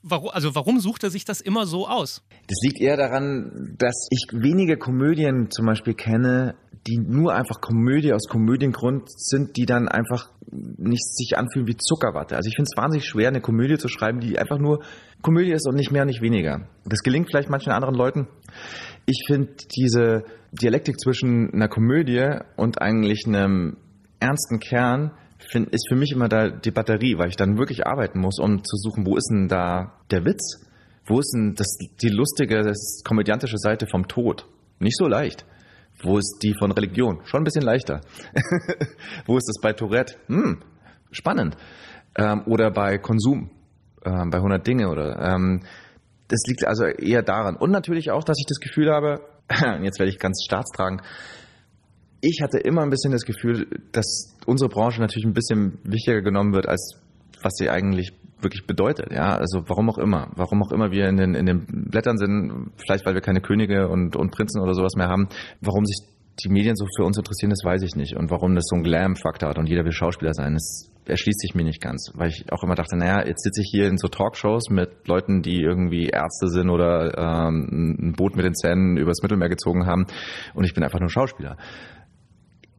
Warum, 0.02 0.32
also 0.32 0.56
warum 0.56 0.80
sucht 0.80 1.04
er 1.04 1.12
sich 1.12 1.24
das 1.24 1.40
immer 1.40 1.68
so 1.68 1.88
aus? 1.88 2.24
Das 2.48 2.58
liegt 2.64 2.82
eher 2.82 2.98
daran, 2.98 3.76
dass 3.78 4.08
ich 4.10 4.26
wenige 4.34 4.76
Komödien 4.76 5.52
zum 5.52 5.68
Beispiel 5.68 5.94
kenne, 5.94 6.56
die 6.88 6.98
nur 6.98 7.36
einfach 7.36 7.62
Komödie 7.62 8.12
aus 8.12 8.28
Komödiengrund 8.28 9.04
sind, 9.08 9.56
die 9.56 9.66
dann 9.66 9.88
einfach 9.88 10.32
nicht 10.52 11.06
sich 11.16 11.38
anfühlen 11.38 11.68
wie 11.68 11.78
Zuckerwatte. 11.78 12.36
Also 12.36 12.48
ich 12.48 12.56
finde 12.56 12.70
es 12.74 12.82
wahnsinnig 12.82 13.06
schwer, 13.06 13.28
eine 13.28 13.42
Komödie 13.42 13.78
zu 13.78 13.88
schreiben, 13.88 14.20
die 14.20 14.40
einfach 14.40 14.58
nur 14.58 14.82
Komödie 15.22 15.52
ist 15.52 15.68
und 15.68 15.76
nicht 15.76 15.92
mehr, 15.92 16.06
nicht 16.06 16.22
weniger. 16.22 16.68
Das 16.86 17.04
gelingt 17.04 17.28
vielleicht 17.30 17.50
manchen 17.50 17.72
anderen 17.72 17.96
Leuten. 17.96 18.28
Ich 19.06 19.26
finde 19.28 19.54
diese 19.76 20.24
Dialektik 20.52 21.00
zwischen 21.00 21.54
einer 21.54 21.68
Komödie 21.68 22.40
und 22.56 22.82
eigentlich 22.82 23.26
einem 23.28 23.78
ernsten 24.20 24.60
Kern 24.60 25.12
find, 25.52 25.70
ist 25.70 25.88
für 25.88 25.96
mich 25.96 26.12
immer 26.12 26.30
da 26.30 26.50
die 26.50 26.72
Batterie, 26.72 27.18
weil 27.18 27.30
ich 27.30 27.36
dann 27.36 27.58
wirklich 27.58 27.86
arbeiten 27.86 28.20
muss, 28.20 28.40
um 28.40 28.64
zu 28.64 28.76
suchen, 28.78 29.06
wo 29.06 29.18
ist 29.18 29.30
denn 29.30 29.48
da 29.48 29.94
der 30.12 30.26
Witz? 30.26 30.66
Wo 31.06 31.20
ist 31.20 31.32
denn 31.34 31.56
das, 31.56 31.78
die 32.02 32.10
lustige, 32.10 32.64
das 32.64 33.02
komödiantische 33.06 33.58
Seite 33.58 33.88
vom 33.88 34.08
Tod? 34.08 34.46
Nicht 34.80 34.98
so 34.98 35.08
leicht. 35.08 35.46
Wo 36.04 36.18
ist 36.18 36.40
die 36.44 36.54
von 36.54 36.72
Religion? 36.72 37.22
Schon 37.26 37.42
ein 37.42 37.44
bisschen 37.44 37.64
leichter. 37.64 38.02
wo 39.26 39.38
ist 39.38 39.48
das 39.48 39.60
bei 39.62 39.74
Tourette? 39.74 40.16
Hm, 40.28 40.62
spannend. 41.12 41.56
Ähm, 42.16 42.44
oder 42.46 42.72
bei 42.72 42.98
Konsum, 42.98 43.50
ähm, 44.06 44.30
bei 44.30 44.38
100 44.38 44.68
Dinge 44.68 44.90
oder. 44.90 45.20
Ähm, 45.20 45.64
das 46.28 46.42
liegt 46.48 46.68
also 46.68 46.84
eher 46.86 47.24
daran. 47.24 47.56
Und 47.56 47.72
natürlich 47.72 48.12
auch, 48.12 48.24
dass 48.24 48.38
ich 48.38 48.46
das 48.48 48.60
Gefühl 48.60 48.92
habe, 48.92 49.22
jetzt 49.82 50.00
werde 50.00 50.12
ich 50.12 50.20
ganz 50.20 50.44
staatstragend, 50.46 51.02
ich 52.22 52.42
hatte 52.42 52.58
immer 52.58 52.82
ein 52.82 52.90
bisschen 52.90 53.12
das 53.12 53.24
Gefühl, 53.24 53.68
dass 53.92 54.36
unsere 54.46 54.70
Branche 54.70 55.02
natürlich 55.02 55.26
ein 55.26 55.34
bisschen 55.34 55.80
wichtiger 55.84 56.22
genommen 56.22 56.54
wird, 56.54 56.68
als 56.68 57.00
was 57.42 57.54
sie 57.56 57.70
eigentlich 57.70 58.14
wirklich 58.42 58.66
bedeutet. 58.66 59.12
Ja, 59.12 59.36
also 59.36 59.64
warum 59.68 59.90
auch 59.90 59.98
immer, 59.98 60.32
warum 60.36 60.62
auch 60.64 60.72
immer 60.72 60.92
wir 60.92 61.08
in 61.08 61.18
den, 61.18 61.34
in 61.36 61.46
den 61.46 61.66
Blättern 61.90 62.18
sind, 62.18 62.72
vielleicht 62.78 63.06
weil 63.06 63.14
wir 63.14 63.22
keine 63.22 63.42
Könige 63.42 63.88
und, 63.90 64.16
und 64.16 64.32
Prinzen 64.32 64.62
oder 64.62 64.74
sowas 64.74 64.94
mehr 64.96 65.08
haben, 65.08 65.28
warum 65.62 65.86
sich 65.86 65.98
die 66.44 66.50
Medien 66.50 66.76
so 66.76 66.86
für 66.96 67.04
uns 67.04 67.18
interessieren, 67.18 67.50
das 67.50 67.64
weiß 67.64 67.82
ich 67.82 67.96
nicht. 67.96 68.16
Und 68.16 68.30
warum 68.30 68.54
das 68.54 68.66
so 68.68 68.76
ein 68.76 68.84
Glam-Faktor 68.84 69.50
hat 69.50 69.58
und 69.58 69.68
jeder 69.68 69.84
will 69.86 69.92
Schauspieler 69.92 70.34
sein, 70.34 70.54
das 70.54 70.92
erschließt 71.06 71.40
sich 71.40 71.56
mir 71.56 71.64
nicht 71.64 71.82
ganz. 71.82 72.12
Weil 72.14 72.30
ich 72.30 72.46
auch 72.52 72.64
immer 72.64 72.76
dachte, 72.76 72.96
naja, 72.96 73.26
jetzt 73.26 73.44
sitze 73.44 73.62
ich 73.62 73.70
hier 73.72 73.88
in 73.88 73.98
so 73.98 74.08
Talkshows 74.08 74.70
mit 74.70 75.08
Leuten, 75.08 75.42
die 75.42 75.62
irgendwie 75.62 76.10
Ärzte 76.10 76.50
sind 76.50 76.70
oder 76.70 77.18
ähm, 77.18 77.98
ein 78.00 78.14
Boot 78.14 78.36
mit 78.36 78.46
den 78.46 78.54
Zähnen 78.54 78.98
übers 78.98 79.22
Mittelmeer 79.24 79.50
gezogen 79.50 79.88
haben 79.88 80.06
und 80.54 80.64
ich 80.64 80.76
bin 80.76 80.84
einfach 80.84 81.00
nur 81.00 81.10
Schauspieler 81.10 81.58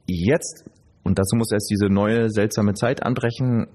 jetzt, 0.09 0.65
und 1.05 1.19
dazu 1.19 1.37
muss 1.37 1.53
erst 1.53 1.71
diese 1.71 1.87
neue 1.87 2.31
seltsame 2.31 2.75
Zeit 2.75 3.03
anbrechen, 3.03 3.69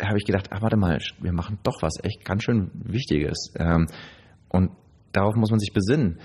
habe 0.00 0.18
ich 0.18 0.24
gedacht, 0.24 0.48
ach 0.50 0.62
warte 0.62 0.76
mal, 0.76 0.98
wir 1.20 1.32
machen 1.32 1.58
doch 1.62 1.82
was 1.82 1.94
echt 2.02 2.24
ganz 2.24 2.44
schön 2.44 2.70
Wichtiges. 2.74 3.52
Ähm, 3.56 3.86
und 4.48 4.70
darauf 5.12 5.34
muss 5.34 5.50
man 5.50 5.58
sich 5.58 5.72
besinnen. 5.72 6.20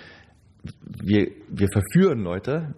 Wir, 0.82 1.28
wir 1.50 1.68
verführen 1.72 2.20
Leute, 2.20 2.76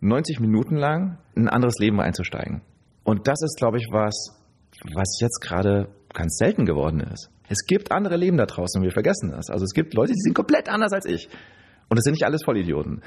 90 0.00 0.40
Minuten 0.40 0.76
lang 0.76 1.18
ein 1.36 1.48
anderes 1.48 1.78
Leben 1.78 2.00
einzusteigen. 2.00 2.62
Und 3.04 3.26
das 3.28 3.40
ist, 3.42 3.56
glaube 3.58 3.78
ich, 3.78 3.86
was, 3.90 4.36
was 4.94 5.18
jetzt 5.20 5.40
gerade 5.40 5.88
ganz 6.12 6.36
selten 6.36 6.64
geworden 6.64 7.00
ist. 7.00 7.30
Es 7.48 7.66
gibt 7.66 7.92
andere 7.92 8.16
Leben 8.16 8.36
da 8.36 8.46
draußen 8.46 8.80
und 8.80 8.84
wir 8.84 8.92
vergessen 8.92 9.30
das. 9.30 9.50
Also 9.50 9.64
es 9.64 9.72
gibt 9.72 9.94
Leute, 9.94 10.12
die 10.12 10.20
sind 10.20 10.34
komplett 10.34 10.68
anders 10.68 10.92
als 10.92 11.06
ich. 11.06 11.28
Und 11.88 11.98
es 11.98 12.04
sind 12.04 12.12
nicht 12.12 12.24
alles 12.24 12.42
Vollidioten. 12.44 13.02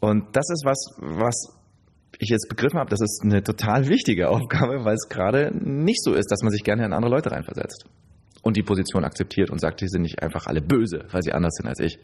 Und 0.00 0.24
das 0.34 0.48
ist 0.50 0.64
was, 0.64 0.78
was 0.98 1.55
ich 2.18 2.28
jetzt 2.28 2.48
begriffen 2.48 2.78
habe, 2.78 2.90
das 2.90 3.00
ist 3.00 3.22
eine 3.22 3.42
total 3.42 3.88
wichtige 3.88 4.28
Aufgabe, 4.30 4.84
weil 4.84 4.94
es 4.94 5.08
gerade 5.08 5.52
nicht 5.54 6.02
so 6.02 6.14
ist, 6.14 6.30
dass 6.30 6.42
man 6.42 6.52
sich 6.52 6.64
gerne 6.64 6.84
in 6.84 6.92
andere 6.92 7.10
Leute 7.10 7.30
reinversetzt 7.30 7.86
und 8.42 8.56
die 8.56 8.62
Position 8.62 9.04
akzeptiert 9.04 9.50
und 9.50 9.60
sagt, 9.60 9.80
die 9.80 9.88
sind 9.88 10.02
nicht 10.02 10.22
einfach 10.22 10.46
alle 10.46 10.62
böse, 10.62 11.06
weil 11.10 11.22
sie 11.22 11.32
anders 11.32 11.54
sind 11.56 11.66
als 11.66 11.80
ich. 11.80 11.98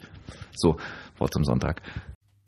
So, 0.54 0.76
Wort 1.18 1.32
zum 1.32 1.44
Sonntag. 1.44 1.82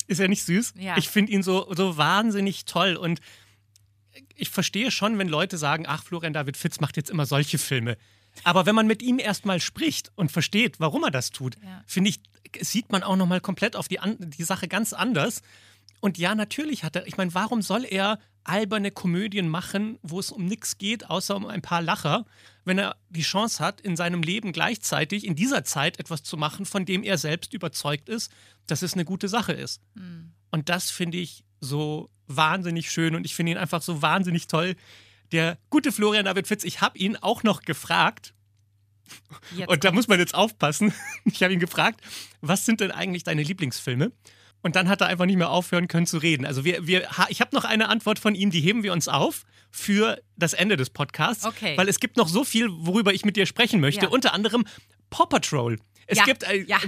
Ist 0.07 0.21
er 0.21 0.29
nicht 0.29 0.45
süß? 0.45 0.75
Ja. 0.79 0.97
Ich 0.97 1.09
finde 1.09 1.33
ihn 1.33 1.43
so, 1.43 1.73
so 1.75 1.97
wahnsinnig 1.97 2.65
toll 2.65 2.97
und 2.97 3.21
ich 4.35 4.51
verstehe 4.51 4.91
schon, 4.91 5.19
wenn 5.19 5.29
Leute 5.29 5.57
sagen, 5.57 5.85
ach, 5.87 6.03
Florian 6.03 6.33
David 6.33 6.57
Fitz 6.57 6.81
macht 6.81 6.97
jetzt 6.97 7.11
immer 7.11 7.27
solche 7.27 7.59
Filme. 7.59 7.97
Aber 8.43 8.67
wenn 8.67 8.75
man 8.75 8.87
mit 8.87 9.03
ihm 9.03 9.19
erstmal 9.19 9.61
spricht 9.61 10.11
und 10.17 10.33
versteht, 10.33 10.81
warum 10.81 11.05
er 11.05 11.11
das 11.11 11.31
tut, 11.31 11.57
ja. 11.63 11.83
finde 11.87 12.11
ich, 12.11 12.21
sieht 12.61 12.91
man 12.91 13.03
auch 13.03 13.17
nochmal 13.17 13.41
komplett 13.41 13.77
auf 13.77 13.87
die, 13.87 13.99
die 14.19 14.43
Sache 14.43 14.67
ganz 14.67 14.93
anders. 14.93 15.41
Und 16.05 16.19
ja, 16.19 16.35
natürlich 16.35 16.85
hat 16.85 16.97
er, 16.97 17.07
ich 17.07 17.17
meine, 17.17 17.33
warum 17.33 17.63
soll 17.63 17.87
er 17.87 18.19
alberne 18.43 18.91
Komödien 18.91 19.49
machen, 19.49 19.99
wo 20.03 20.21
es 20.21 20.31
um 20.31 20.45
nichts 20.45 20.77
geht, 20.77 21.09
außer 21.09 21.35
um 21.35 21.47
ein 21.47 21.63
paar 21.63 21.81
Lacher, 21.81 22.27
wenn 22.67 22.77
er 22.77 22.97
die 23.09 23.23
Chance 23.23 23.65
hat, 23.65 23.81
in 23.81 23.97
seinem 23.97 24.23
Leben 24.23 24.53
gleichzeitig 24.53 25.27
in 25.27 25.35
dieser 25.35 25.65
Zeit 25.65 25.99
etwas 25.99 26.23
zu 26.23 26.37
machen, 26.37 26.67
von 26.67 26.85
dem 26.85 27.05
er 27.05 27.17
selbst 27.17 27.55
überzeugt 27.55 28.11
ist, 28.11 28.31
dass 28.67 28.83
es 28.83 28.93
eine 28.93 29.07
gute 29.07 29.29
Sache 29.29 29.55
ist. 29.55 29.81
Mhm. 29.95 30.35
Und 30.51 30.69
das 30.69 30.91
finde 30.91 31.17
ich 31.17 31.43
so 31.63 32.11
wahnsinnig 32.27 32.91
schön 32.91 33.15
und 33.15 33.25
ich 33.25 33.35
finde 33.35 33.53
ihn 33.53 33.59
einfach 33.59 33.81
so 33.81 34.03
wahnsinnig 34.03 34.47
toll. 34.47 34.77
Der 35.33 35.57
gute 35.71 35.91
Florian 35.91 36.27
David 36.27 36.47
Fitz, 36.47 36.65
ich 36.65 36.83
habe 36.83 36.99
ihn 36.99 37.17
auch 37.17 37.45
noch 37.45 37.63
gefragt, 37.63 38.35
Jetzt 39.57 39.71
und 39.71 39.85
da 39.85 39.91
muss 39.91 40.07
man 40.07 40.19
jetzt 40.19 40.35
aufpassen. 40.35 40.93
Ich 41.25 41.43
habe 41.43 41.55
ihn 41.55 41.61
gefragt, 41.61 42.03
was 42.43 42.67
sind 42.67 42.81
denn 42.81 42.91
eigentlich 42.91 43.23
deine 43.23 43.43
Lieblingsfilme? 43.43 44.13
Und 44.65 44.77
dann 44.77 44.89
hat 44.89 45.03
er 45.03 45.09
einfach 45.09 45.27
nicht 45.27 45.37
mehr 45.37 45.51
aufhören 45.51 45.89
können 45.89 46.07
zu 46.07 46.17
reden. 46.17 46.47
Also 46.47 46.65
wir, 46.65 46.87
wir, 46.87 47.07
ich 47.29 47.43
habe 47.43 47.55
noch 47.55 47.65
eine 47.65 47.91
Antwort 47.91 48.19
von 48.19 48.35
ihm, 48.35 48.49
die 48.51 48.63
heben 48.63 48.83
wir 48.83 48.95
uns 48.95 49.09
auf 49.09 49.45
für 49.71 50.19
das 50.37 50.55
Ende 50.55 50.79
des 50.79 50.89
Podcasts. 50.89 51.45
Okay. 51.45 51.77
Weil 51.77 51.87
es 51.91 52.01
gibt 52.01 52.17
noch 52.17 52.29
so 52.29 52.45
viel, 52.45 52.69
worüber 52.71 53.13
ich 53.13 53.27
mit 53.27 53.37
dir 53.37 53.45
sprechen 53.45 53.79
möchte. 53.79 54.07
Ja. 54.07 54.11
Unter 54.11 54.33
anderem 54.33 54.65
Paw 55.11 55.27
Patrol. 55.27 55.79
Es 56.07 56.17
ja, 56.17 56.25
gibt, 56.25 56.45
äh, 56.45 56.65
ja. 56.65 56.79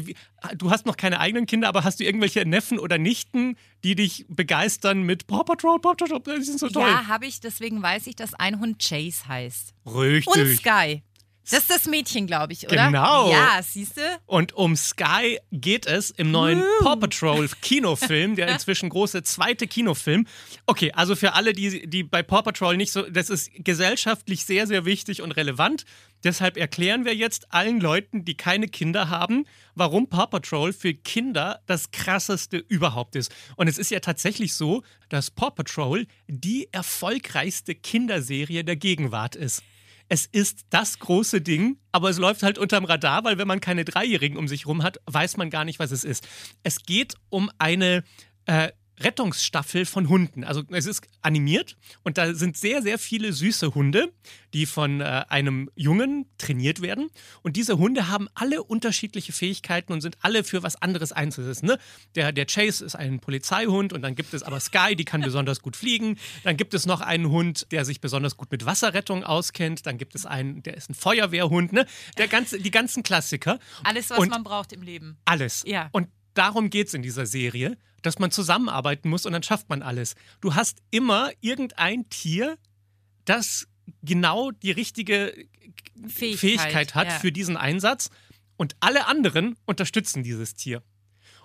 du 0.57 0.71
hast 0.71 0.87
noch 0.87 0.97
keine 0.97 1.21
eigenen 1.21 1.45
Kinder, 1.45 1.69
aber 1.69 1.85
hast 1.85 2.01
du 2.01 2.05
irgendwelche 2.05 2.47
Neffen 2.47 2.79
oder 2.79 2.97
Nichten, 2.97 3.57
die 3.85 3.95
dich 3.95 4.25
begeistern 4.27 5.03
mit 5.03 5.27
Paw 5.27 5.45
Patrol, 5.45 5.79
Paw 5.79 5.95
Patrol, 5.95 6.39
die 6.39 6.45
sind 6.45 6.59
so 6.59 6.71
toll. 6.71 6.89
Ja, 6.89 7.09
habe 7.09 7.27
ich, 7.27 7.41
deswegen 7.41 7.83
weiß 7.83 8.07
ich, 8.07 8.17
dass 8.17 8.33
ein 8.33 8.59
Hund 8.59 8.83
Chase 8.83 9.29
heißt. 9.29 9.75
Richtig. 9.85 10.35
Und 10.35 10.57
Sky. 10.57 11.03
Das 11.51 11.61
ist 11.61 11.71
das 11.71 11.87
Mädchen, 11.87 12.27
glaube 12.27 12.53
ich, 12.53 12.67
oder? 12.67 12.87
Genau. 12.87 13.31
Ja, 13.31 13.61
siehst 13.63 13.97
du? 13.99 14.01
Und 14.27 14.53
um 14.55 14.75
Sky 14.75 15.39
geht 15.53 15.87
es 15.87 16.11
im 16.11 16.33
neuen 16.33 16.61
uh. 16.61 16.83
Paw 16.83 16.97
Patrol 16.97 17.49
Kinofilm, 17.61 18.35
der 18.35 18.49
inzwischen 18.49 18.89
große 18.89 19.23
zweite 19.23 19.69
Kinofilm. 19.69 20.27
Okay, 20.67 20.91
also 20.93 21.15
für 21.15 21.35
alle, 21.35 21.53
die, 21.53 21.87
die 21.87 22.03
bei 22.03 22.25
Paw 22.25 22.43
Patrol 22.43 22.77
nicht 22.77 22.91
so, 22.91 23.03
das 23.03 23.31
ist 23.31 23.51
gesellschaftlich 23.55 24.45
sehr, 24.45 24.67
sehr 24.67 24.85
wichtig 24.85 25.23
und 25.23 25.33
relevant. 25.33 25.85
Deshalb 26.25 26.57
erklären 26.57 27.05
wir 27.05 27.15
jetzt 27.15 27.53
allen 27.53 27.81
Leuten, 27.81 28.25
die 28.25 28.37
keine 28.37 28.67
Kinder 28.67 29.09
haben, 29.09 29.45
warum 29.77 30.09
Paw 30.09 30.27
Patrol 30.27 30.73
für 30.73 30.95
Kinder 30.95 31.61
das 31.67 31.93
krasseste 31.93 32.57
überhaupt 32.57 33.15
ist. 33.15 33.33
Und 33.55 33.69
es 33.69 33.79
ist 33.79 33.91
ja 33.91 34.01
tatsächlich 34.01 34.55
so, 34.55 34.83
dass 35.11 35.31
Paw 35.31 35.51
Patrol 35.51 36.07
die 36.27 36.69
erfolgreichste 36.73 37.77
Kinderserie 37.77 38.65
der 38.65 38.77
Gegenwart 38.77 39.37
ist 39.37 39.63
es 40.09 40.27
ist 40.27 40.67
das 40.71 40.99
große 40.99 41.41
Ding, 41.41 41.79
aber 41.93 42.11
es 42.11 42.19
läuft 42.19 42.43
halt 42.43 42.59
unterm 42.59 42.85
Radar, 42.85 43.25
weil 43.25 43.39
wenn 43.39 43.49
man 43.49 43.61
keine 43.61 43.85
Dreijährigen 43.85 44.37
um 44.39 44.49
sich 44.49 44.67
rum 44.67 44.83
hat, 44.83 45.01
weiß 45.07 45.37
man 45.37 45.51
gar 45.51 45.65
nicht, 45.65 45.79
was 45.79 45.91
es 45.91 46.05
ist. 46.05 46.27
Es 46.63 46.83
geht 46.83 47.15
um 47.29 47.51
eine 47.59 48.05
äh, 48.47 48.71
Rettungsstaffel 49.01 49.85
von 49.87 50.09
Hunden. 50.09 50.45
Also 50.45 50.63
es 50.71 50.87
ist 50.87 51.03
animiert 51.23 51.77
und 52.03 52.19
da 52.19 52.35
sind 52.35 52.57
sehr, 52.57 52.83
sehr 52.83 52.99
viele 52.99 53.33
süße 53.33 53.75
Hunde, 53.75 54.13
die 54.55 54.67
von 54.67 55.01
äh, 55.01 55.25
einem 55.29 55.71
Jungen 55.75 56.27
trainiert 56.39 56.81
werden. 56.83 57.11
Und 57.43 57.57
diese 57.57 57.79
Hunde 57.79 58.09
haben 58.09 58.29
alle 58.35 58.63
unterschiedliche 58.63 59.33
Fähigkeiten 59.33 59.93
und 59.93 60.01
sind 60.01 60.17
alle 60.23 60.45
für 60.45 60.63
was 60.63 60.81
anderes 60.81 61.13
einzusetzen. 61.13 61.67
Ne? 61.67 61.79
Der, 62.15 62.33
der 62.33 62.47
Chase 62.47 62.85
ist 62.85 62.97
ein 62.97 63.21
Polizeihund 63.21 63.93
und 63.93 64.03
dann 64.03 64.15
gibt 64.15 64.33
es 64.35 64.43
aber 64.43 64.61
Sky, 64.61 64.97
die 64.97 65.05
kann 65.05 65.21
besonders 65.21 65.61
gut 65.61 65.77
fliegen. 65.77 66.19
Dann 66.45 66.57
gibt 66.57 66.75
es 66.75 66.87
noch 66.87 67.01
einen 67.01 67.29
Hund, 67.31 67.67
der 67.71 67.85
sich 67.85 68.01
besonders 68.01 68.37
gut 68.37 68.51
mit 68.51 68.65
Wasserrettung 68.67 69.25
auskennt. 69.25 69.87
Dann 69.87 69.99
gibt 69.99 70.15
es 70.15 70.27
einen, 70.27 70.63
der 70.63 70.77
ist 70.77 70.91
ein 70.91 70.95
Feuerwehrhund. 70.95 71.73
Ne? 71.73 71.87
Der 72.19 72.29
ganze, 72.29 72.59
die 72.59 72.71
ganzen 72.71 73.03
Klassiker. 73.03 73.59
Alles, 73.85 74.11
was 74.11 74.19
Und- 74.19 74.31
man 74.31 74.43
braucht 74.43 74.73
im 74.73 74.83
Leben. 74.83 75.19
Alles. 75.25 75.65
Ja. 75.67 75.89
Und 75.93 76.09
darum 76.35 76.71
geht 76.71 76.89
es 76.89 76.95
in 76.95 77.03
dieser 77.03 77.27
Serie, 77.27 77.77
dass 78.07 78.19
man 78.19 78.31
zusammenarbeiten 78.31 79.09
muss 79.09 79.27
und 79.27 79.33
dann 79.33 79.43
schafft 79.43 79.69
man 79.69 79.83
alles. 79.83 80.15
Du 80.41 80.55
hast 80.55 80.83
immer 80.91 81.31
irgendein 81.41 82.09
Tier, 82.09 82.57
das 83.25 83.67
genau 84.03 84.53
die 84.53 84.71
richtige 84.71 85.35
Fähigkeit, 86.07 86.39
Fähigkeit, 86.39 86.95
hat 86.95 87.09
ja. 87.09 87.19
für 87.19 87.33
diesen 87.33 87.57
Einsatz 87.57 88.11
und 88.57 88.77
alle 88.81 89.07
anderen 89.07 89.57
unterstützen 89.67 90.23
dieses 90.23 90.55
Tier. 90.55 90.83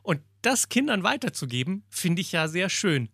Und 0.03 0.21
das 0.41 0.69
Kindern 0.69 1.03
weiterzugeben, 1.03 1.83
finde 1.89 2.21
ich 2.21 2.31
ja 2.31 2.47
sehr 2.47 2.69
schön. 2.69 3.09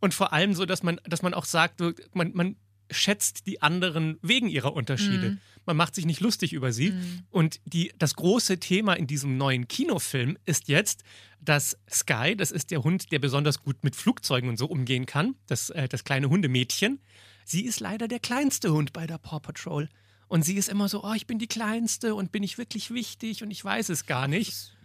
Und 0.00 0.14
vor 0.14 0.32
allem 0.32 0.54
so, 0.54 0.66
dass 0.66 0.82
man, 0.82 1.00
dass 1.04 1.22
man 1.22 1.34
auch 1.34 1.44
sagt, 1.44 1.80
man, 2.14 2.32
man 2.32 2.56
schätzt 2.90 3.46
die 3.46 3.62
anderen 3.62 4.18
wegen 4.22 4.48
ihrer 4.48 4.72
Unterschiede. 4.72 5.38
Man 5.66 5.76
macht 5.76 5.94
sich 5.94 6.06
nicht 6.06 6.20
lustig 6.20 6.52
über 6.52 6.72
sie. 6.72 6.92
Und 7.30 7.60
die, 7.64 7.92
das 7.98 8.14
große 8.14 8.58
Thema 8.58 8.94
in 8.94 9.06
diesem 9.06 9.36
neuen 9.36 9.68
Kinofilm 9.68 10.36
ist 10.46 10.68
jetzt, 10.68 11.04
dass 11.40 11.76
Sky, 11.90 12.36
das 12.36 12.50
ist 12.50 12.70
der 12.70 12.82
Hund, 12.82 13.12
der 13.12 13.18
besonders 13.18 13.62
gut 13.62 13.82
mit 13.82 13.96
Flugzeugen 13.96 14.48
und 14.48 14.58
so 14.58 14.66
umgehen 14.66 15.06
kann, 15.06 15.36
das, 15.46 15.70
äh, 15.70 15.88
das 15.88 16.04
kleine 16.04 16.28
Hundemädchen, 16.28 17.00
sie 17.44 17.64
ist 17.64 17.80
leider 17.80 18.08
der 18.08 18.20
kleinste 18.20 18.72
Hund 18.72 18.92
bei 18.92 19.06
der 19.06 19.18
Paw 19.18 19.40
Patrol. 19.40 19.88
Und 20.28 20.44
sie 20.44 20.54
ist 20.54 20.68
immer 20.68 20.88
so, 20.88 21.02
oh, 21.02 21.12
ich 21.14 21.26
bin 21.26 21.38
die 21.38 21.48
Kleinste 21.48 22.14
und 22.14 22.30
bin 22.30 22.44
ich 22.44 22.56
wirklich 22.56 22.92
wichtig 22.92 23.42
und 23.42 23.50
ich 23.50 23.64
weiß 23.64 23.88
es 23.88 24.06
gar 24.06 24.28
nicht. 24.28 24.76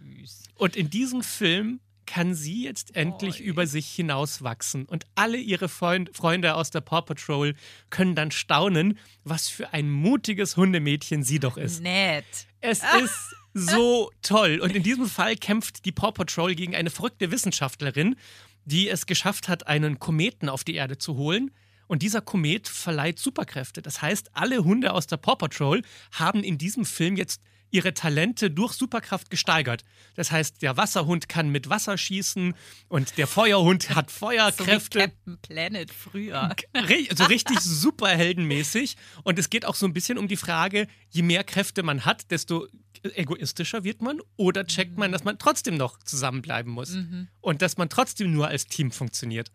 Und 0.56 0.74
in 0.74 0.90
diesem 0.90 1.22
Film 1.22 1.80
kann 2.06 2.34
sie 2.34 2.64
jetzt 2.64 2.96
endlich 2.96 3.40
über 3.40 3.66
sich 3.66 3.88
hinauswachsen. 3.88 4.86
Und 4.86 5.04
alle 5.14 5.36
ihre 5.36 5.68
Freund, 5.68 6.10
Freunde 6.16 6.54
aus 6.54 6.70
der 6.70 6.80
Paw 6.80 7.02
Patrol 7.02 7.54
können 7.90 8.14
dann 8.14 8.30
staunen, 8.30 8.98
was 9.24 9.48
für 9.48 9.72
ein 9.72 9.90
mutiges 9.90 10.56
Hundemädchen 10.56 11.22
sie 11.22 11.38
doch 11.38 11.56
ist. 11.56 11.82
Nett. 11.82 12.24
Es 12.60 12.80
ist 13.02 13.34
so 13.52 14.10
toll. 14.22 14.60
Und 14.60 14.74
in 14.74 14.82
diesem 14.82 15.06
Fall 15.06 15.36
kämpft 15.36 15.84
die 15.84 15.92
Paw 15.92 16.12
Patrol 16.12 16.54
gegen 16.54 16.74
eine 16.74 16.90
verrückte 16.90 17.30
Wissenschaftlerin, 17.30 18.16
die 18.64 18.88
es 18.88 19.06
geschafft 19.06 19.48
hat, 19.48 19.66
einen 19.66 19.98
Kometen 19.98 20.48
auf 20.48 20.64
die 20.64 20.74
Erde 20.74 20.98
zu 20.98 21.16
holen. 21.16 21.50
Und 21.86 22.02
dieser 22.02 22.20
Komet 22.20 22.66
verleiht 22.68 23.18
Superkräfte. 23.18 23.80
Das 23.80 24.02
heißt, 24.02 24.30
alle 24.34 24.64
Hunde 24.64 24.92
aus 24.92 25.06
der 25.06 25.18
Paw 25.18 25.36
Patrol 25.36 25.82
haben 26.12 26.42
in 26.42 26.58
diesem 26.58 26.84
Film 26.84 27.16
jetzt 27.16 27.40
ihre 27.76 27.94
Talente 27.94 28.50
durch 28.50 28.72
Superkraft 28.72 29.30
gesteigert. 29.30 29.84
Das 30.14 30.30
heißt, 30.30 30.62
der 30.62 30.76
Wasserhund 30.76 31.28
kann 31.28 31.50
mit 31.50 31.68
Wasser 31.68 31.96
schießen 31.98 32.54
und 32.88 33.18
der 33.18 33.26
Feuerhund 33.26 33.94
hat 33.94 34.10
So 34.10 34.16
wie 34.16 34.18
Feuerkräfte. 34.36 34.98
Captain 34.98 35.38
Planet 35.42 35.90
früher. 35.92 36.54
Ri- 36.74 37.14
so 37.16 37.24
richtig 37.24 37.60
superheldenmäßig. 37.60 38.96
Und 39.24 39.38
es 39.38 39.50
geht 39.50 39.64
auch 39.64 39.74
so 39.74 39.86
ein 39.86 39.92
bisschen 39.92 40.18
um 40.18 40.28
die 40.28 40.36
Frage, 40.36 40.86
je 41.10 41.22
mehr 41.22 41.44
Kräfte 41.44 41.82
man 41.82 42.04
hat, 42.04 42.30
desto 42.30 42.66
egoistischer 43.02 43.84
wird 43.84 44.02
man 44.02 44.20
oder 44.36 44.66
checkt 44.66 44.96
man, 44.98 45.12
dass 45.12 45.22
man 45.22 45.38
trotzdem 45.38 45.76
noch 45.76 45.98
zusammenbleiben 46.02 46.72
muss 46.72 46.96
und 47.40 47.62
dass 47.62 47.76
man 47.76 47.88
trotzdem 47.88 48.32
nur 48.32 48.48
als 48.48 48.66
Team 48.66 48.90
funktioniert. 48.90 49.52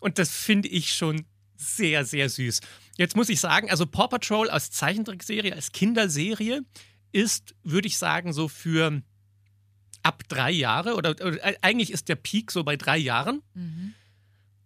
Und 0.00 0.18
das 0.18 0.30
finde 0.30 0.68
ich 0.68 0.92
schon 0.94 1.26
sehr, 1.56 2.04
sehr 2.04 2.28
süß. 2.30 2.60
Jetzt 2.96 3.16
muss 3.16 3.28
ich 3.28 3.40
sagen, 3.40 3.70
also 3.70 3.84
Paw 3.86 4.08
Patrol 4.08 4.48
als 4.48 4.70
Zeichentrickserie, 4.70 5.52
als 5.54 5.72
Kinderserie 5.72 6.62
ist, 7.14 7.54
würde 7.62 7.86
ich 7.88 7.96
sagen, 7.96 8.32
so 8.32 8.48
für 8.48 9.00
ab 10.02 10.22
drei 10.28 10.50
Jahre 10.50 10.96
oder, 10.96 11.10
oder 11.10 11.42
äh, 11.44 11.54
eigentlich 11.62 11.90
ist 11.92 12.08
der 12.08 12.16
Peak 12.16 12.50
so 12.50 12.64
bei 12.64 12.76
drei 12.76 12.98
Jahren. 12.98 13.40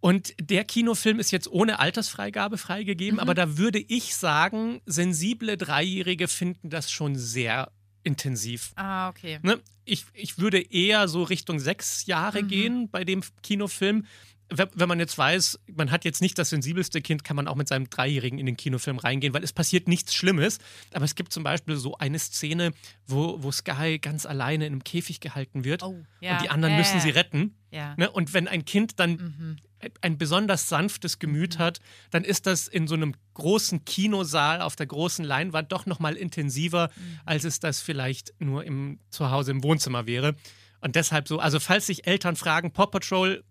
Und 0.01 0.35
der 0.41 0.65
Kinofilm 0.65 1.19
ist 1.19 1.31
jetzt 1.33 1.49
ohne 1.49 1.79
Altersfreigabe 1.81 2.57
freigegeben, 2.57 3.19
aber 3.21 3.35
da 3.35 3.59
würde 3.59 3.79
ich 3.81 4.15
sagen, 4.15 4.81
sensible 4.87 5.57
Dreijährige 5.57 6.29
finden 6.29 6.71
das 6.71 6.91
schon 6.91 7.17
sehr 7.17 7.71
intensiv. 8.05 8.73
Ah, 8.77 9.09
okay. 9.09 9.39
Ne? 9.43 9.61
Ich, 9.85 10.07
ich 10.15 10.39
würde 10.39 10.61
eher 10.61 11.09
so 11.09 11.25
Richtung 11.25 11.59
sechs 11.61 12.07
Jahre 12.07 12.43
Mhm. 12.43 12.49
gehen 12.49 12.89
bei 12.91 13.05
dem 13.05 13.23
Kinofilm. 13.43 14.07
Wenn 14.51 14.89
man 14.89 14.99
jetzt 14.99 15.19
weiß, 15.19 15.59
man 15.75 15.91
hat 15.91 16.07
jetzt 16.07 16.23
nicht 16.23 16.39
das 16.39 16.49
sensibelste 16.49 17.03
Kind, 17.03 17.23
kann 17.23 17.37
man 17.37 17.47
auch 17.49 17.55
mit 17.55 17.69
seinem 17.69 17.91
Dreijährigen 17.91 18.39
in 18.39 18.47
den 18.47 18.57
Kinofilm 18.57 18.99
reingehen, 18.99 19.35
weil 19.35 19.45
es 19.45 19.53
passiert 19.53 19.89
nichts 19.89 20.15
Schlimmes. 20.15 20.59
Aber 20.95 21.05
es 21.05 21.15
gibt 21.15 21.35
zum 21.35 21.43
Beispiel 21.45 21.77
so 21.77 21.99
eine 21.99 22.19
Szene, 22.19 22.73
wo, 23.07 23.43
wo 23.43 23.53
Sky 23.53 23.99
ganz 23.99 24.25
alleine 24.25 24.67
in 24.67 24.73
einem 24.73 24.85
Käfig 24.85 25.21
gehalten 25.21 25.65
wird 25.65 25.83
Oh, 25.83 26.03
ja. 26.21 26.33
und 26.37 26.43
die 26.45 26.49
anderen 26.49 26.73
Ja, 26.75 26.79
müssen 26.79 26.99
sie 27.01 27.11
retten. 27.11 27.57
Ja. 27.71 27.95
Ne? 27.99 28.11
Und 28.11 28.33
wenn 28.33 28.49
ein 28.49 28.65
Kind 28.65 28.99
dann 28.99 29.11
Mhm. 29.13 29.57
ein 30.01 30.17
besonders 30.17 30.69
sanftes 30.69 31.19
Gemüt 31.19 31.59
hat, 31.59 31.81
dann 32.11 32.25
ist 32.25 32.47
das 32.47 32.69
in 32.69 32.89
so 32.89 32.95
einem 32.95 33.15
großen 33.35 33.85
Kinosaal 33.85 34.63
auf 34.63 34.77
der 34.77 34.87
großen 34.87 35.25
Leinwand 35.27 35.71
doch 35.73 35.85
noch 35.85 36.01
mal 36.01 36.17
intensiver, 36.17 36.91
als 37.27 37.45
es 37.45 37.61
das 37.61 37.83
vielleicht 37.83 38.33
nur 38.41 38.65
im 38.65 38.99
Zuhause 39.11 39.51
im 39.51 39.63
Wohnzimmer 39.63 40.07
wäre. 40.07 40.35
Und 40.81 40.97
deshalb 40.97 41.29
so, 41.29 41.39
also 41.39 41.61
falls 41.61 41.87
sich 41.87 42.07
Eltern 42.07 42.35
fragen, 42.35 42.73
Paw 42.73 42.87
Patrol, 42.87 43.45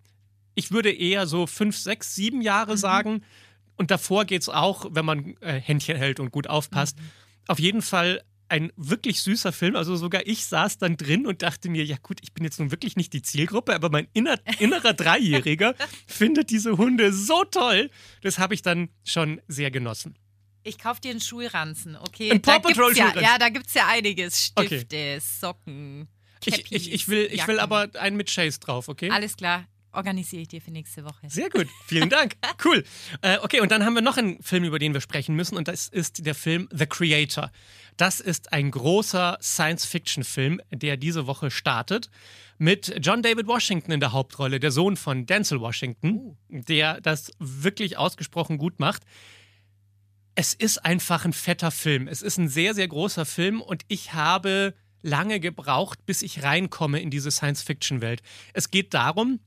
ich 0.57 0.71
würde 0.71 0.91
eher 0.91 1.27
so 1.27 1.45
fünf, 1.45 1.77
sechs, 1.77 2.15
sieben 2.15 2.41
Jahre 2.41 2.77
sagen. 2.77 3.23
Und 3.75 3.91
davor 3.91 4.25
geht 4.25 4.41
es 4.41 4.49
auch, 4.49 4.87
wenn 4.89 5.05
man 5.05 5.37
äh, 5.41 5.61
Händchen 5.61 5.95
hält 5.95 6.19
und 6.19 6.31
gut 6.31 6.47
aufpasst. 6.47 6.97
Auf 7.47 7.59
jeden 7.59 7.83
Fall 7.83 8.23
ein 8.49 8.71
wirklich 8.75 9.21
süßer 9.21 9.51
Film. 9.51 9.75
Also 9.75 9.95
sogar 9.95 10.25
ich 10.25 10.45
saß 10.45 10.79
dann 10.79 10.97
drin 10.97 11.27
und 11.27 11.43
dachte 11.43 11.69
mir, 11.69 11.85
ja 11.85 11.97
gut, 12.01 12.17
ich 12.23 12.33
bin 12.33 12.43
jetzt 12.43 12.59
nun 12.59 12.71
wirklich 12.71 12.95
nicht 12.95 13.13
die 13.13 13.21
Zielgruppe, 13.21 13.75
aber 13.75 13.91
mein 13.91 14.07
inner, 14.13 14.39
innerer 14.59 14.93
Dreijähriger 14.93 15.75
findet 16.07 16.49
diese 16.49 16.75
Hunde 16.77 17.13
so 17.13 17.43
toll. 17.43 17.91
Das 18.23 18.39
habe 18.39 18.55
ich 18.55 18.63
dann 18.63 18.89
schon 19.03 19.39
sehr 19.47 19.69
genossen. 19.69 20.17
Ich 20.63 20.79
kaufe 20.79 21.01
dir 21.01 21.11
einen 21.11 21.21
Schulranzen, 21.21 21.97
okay? 21.97 22.31
Ein 22.31 22.41
Paw 22.41 22.59
Patrol 22.59 22.97
ja, 22.97 23.13
ja, 23.19 23.37
da 23.37 23.49
gibt 23.49 23.67
es 23.67 23.75
ja 23.75 23.87
einiges. 23.87 24.53
Okay. 24.55 24.67
Stifte, 24.79 25.19
Socken, 25.21 26.07
Ich, 26.43 26.55
Cappies, 26.55 26.71
ich, 26.71 26.91
ich, 26.93 27.07
will, 27.07 27.25
ich 27.31 27.47
will 27.47 27.57
Jacken. 27.57 27.59
aber 27.59 27.89
einen 27.99 28.17
mit 28.17 28.33
Chase 28.33 28.59
drauf, 28.59 28.89
okay? 28.89 29.11
Alles 29.11 29.37
klar, 29.37 29.65
organisiere 29.97 30.43
ich 30.43 30.47
dir 30.47 30.61
für 30.61 30.71
nächste 30.71 31.03
Woche. 31.03 31.27
Sehr 31.29 31.49
gut, 31.49 31.67
vielen 31.85 32.09
Dank. 32.09 32.35
Cool. 32.63 32.83
Äh, 33.21 33.37
okay, 33.43 33.59
und 33.61 33.71
dann 33.71 33.85
haben 33.85 33.93
wir 33.93 34.01
noch 34.01 34.17
einen 34.17 34.41
Film, 34.41 34.63
über 34.63 34.79
den 34.79 34.93
wir 34.93 35.01
sprechen 35.01 35.35
müssen, 35.35 35.57
und 35.57 35.67
das 35.67 35.87
ist 35.87 36.25
der 36.25 36.33
Film 36.33 36.67
The 36.71 36.85
Creator. 36.85 37.51
Das 37.97 38.19
ist 38.19 38.51
ein 38.51 38.71
großer 38.71 39.37
Science-Fiction-Film, 39.41 40.61
der 40.71 40.97
diese 40.97 41.27
Woche 41.27 41.51
startet, 41.51 42.09
mit 42.57 42.95
John 43.01 43.21
David 43.21 43.47
Washington 43.47 43.91
in 43.91 43.99
der 43.99 44.11
Hauptrolle, 44.11 44.59
der 44.59 44.71
Sohn 44.71 44.97
von 44.97 45.25
Denzel 45.25 45.61
Washington, 45.61 46.37
der 46.49 46.99
das 47.01 47.31
wirklich 47.39 47.97
ausgesprochen 47.97 48.57
gut 48.57 48.79
macht. 48.79 49.03
Es 50.35 50.53
ist 50.53 50.83
einfach 50.83 51.25
ein 51.25 51.33
fetter 51.33 51.71
Film. 51.71 52.07
Es 52.07 52.21
ist 52.21 52.37
ein 52.37 52.49
sehr, 52.49 52.73
sehr 52.73 52.87
großer 52.87 53.25
Film 53.25 53.61
und 53.61 53.83
ich 53.87 54.13
habe 54.13 54.73
lange 55.01 55.39
gebraucht, 55.39 56.05
bis 56.05 56.21
ich 56.21 56.43
reinkomme 56.43 56.99
in 56.99 57.09
diese 57.09 57.31
Science-Fiction-Welt. 57.31 58.21
Es 58.53 58.71
geht 58.71 58.93
darum, 58.93 59.39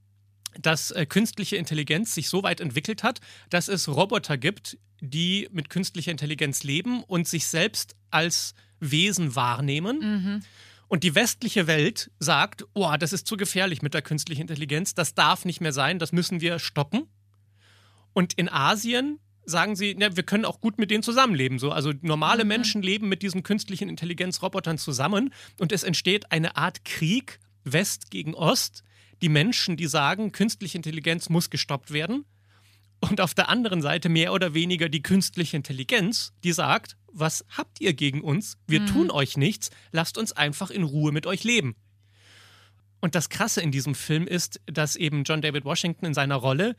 dass 0.59 0.91
äh, 0.91 1.07
künstliche 1.07 1.57
Intelligenz 1.57 2.15
sich 2.15 2.29
so 2.29 2.43
weit 2.43 2.61
entwickelt 2.61 3.03
hat, 3.03 3.21
dass 3.51 3.69
es 3.69 3.89
Roboter 3.89 4.37
gibt, 4.37 4.79
die 5.01 5.49
mit 5.53 5.71
künstlicher 5.71 6.11
Intelligenz 6.11 6.63
leben 6.63 7.03
und 7.05 7.27
sich 7.27 7.47
selbst 7.47 7.97
als 8.11 8.55
Wesen 8.81 9.35
wahrnehmen. 9.35 10.43
Und 10.89 11.05
die 11.05 11.15
westliche 11.15 11.67
Welt 11.67 12.11
sagt, 12.19 12.67
oh, 12.75 12.93
das 12.99 13.13
ist 13.13 13.27
zu 13.27 13.37
gefährlich 13.37 13.81
mit 13.81 13.95
der 13.95 14.03
künstlichen 14.03 14.43
Intelligenz, 14.43 14.95
das 14.95 15.15
darf 15.15 15.45
nicht 15.45 15.61
mehr 15.61 15.73
sein, 15.73 15.99
das 15.99 16.13
müssen 16.13 16.41
wir 16.41 16.59
stoppen. 16.59 17.07
Und 18.13 18.35
in 18.35 18.49
Asien 18.49 19.21
sagen 19.45 19.77
sie, 19.77 19.97
ja, 19.99 20.17
wir 20.17 20.23
können 20.23 20.45
auch 20.45 20.61
gut 20.61 20.79
mit 20.79 20.91
denen 20.91 21.03
zusammenleben. 21.03 21.59
So. 21.59 21.71
Also 21.71 21.93
normale 22.03 22.45
Menschen 22.45 22.83
leben 22.83 23.09
mit 23.09 23.23
diesen 23.23 23.43
künstlichen 23.43 23.89
Intelligenzrobotern 23.89 24.79
zusammen 24.79 25.33
und 25.59 25.73
es 25.73 25.83
entsteht 25.83 26.33
eine 26.33 26.57
Art 26.57 26.85
Krieg 26.85 27.39
West 27.65 28.11
gegen 28.11 28.35
Ost. 28.35 28.83
Die 29.23 29.29
Menschen, 29.29 29.77
die 29.77 29.87
sagen, 29.87 30.33
künstliche 30.33 30.79
Intelligenz 30.79 31.29
muss 31.29 31.51
gestoppt 31.51 31.93
werden. 31.93 32.25
Und 33.01 33.21
auf 33.21 33.35
der 33.35 33.49
anderen 33.49 33.81
Seite 33.81 34.09
mehr 34.09 34.33
oder 34.33 34.53
weniger 34.53 34.89
die 34.89 35.03
künstliche 35.03 35.57
Intelligenz, 35.57 36.33
die 36.45 36.53
sagt, 36.53 36.97
was 37.13 37.45
habt 37.49 37.81
ihr 37.81 37.95
gegen 37.95 38.21
uns? 38.21 38.59
Wir 38.67 38.85
tun 38.85 39.11
euch 39.11 39.37
nichts, 39.37 39.71
lasst 39.91 40.19
uns 40.19 40.33
einfach 40.33 40.71
in 40.71 40.83
Ruhe 40.83 41.11
mit 41.11 41.27
euch 41.27 41.43
leben. 41.43 41.77
Und 43.01 43.15
das 43.15 43.31
Krasse 43.31 43.63
in 43.63 43.73
diesem 43.73 43.95
Film 43.95 44.27
ist, 44.27 44.61
dass 44.67 44.97
eben 44.97 45.25
John 45.25 45.41
David 45.41 45.65
Washington 45.65 46.07
in 46.07 46.15
seiner 46.15 46.37
Rolle 46.37 46.77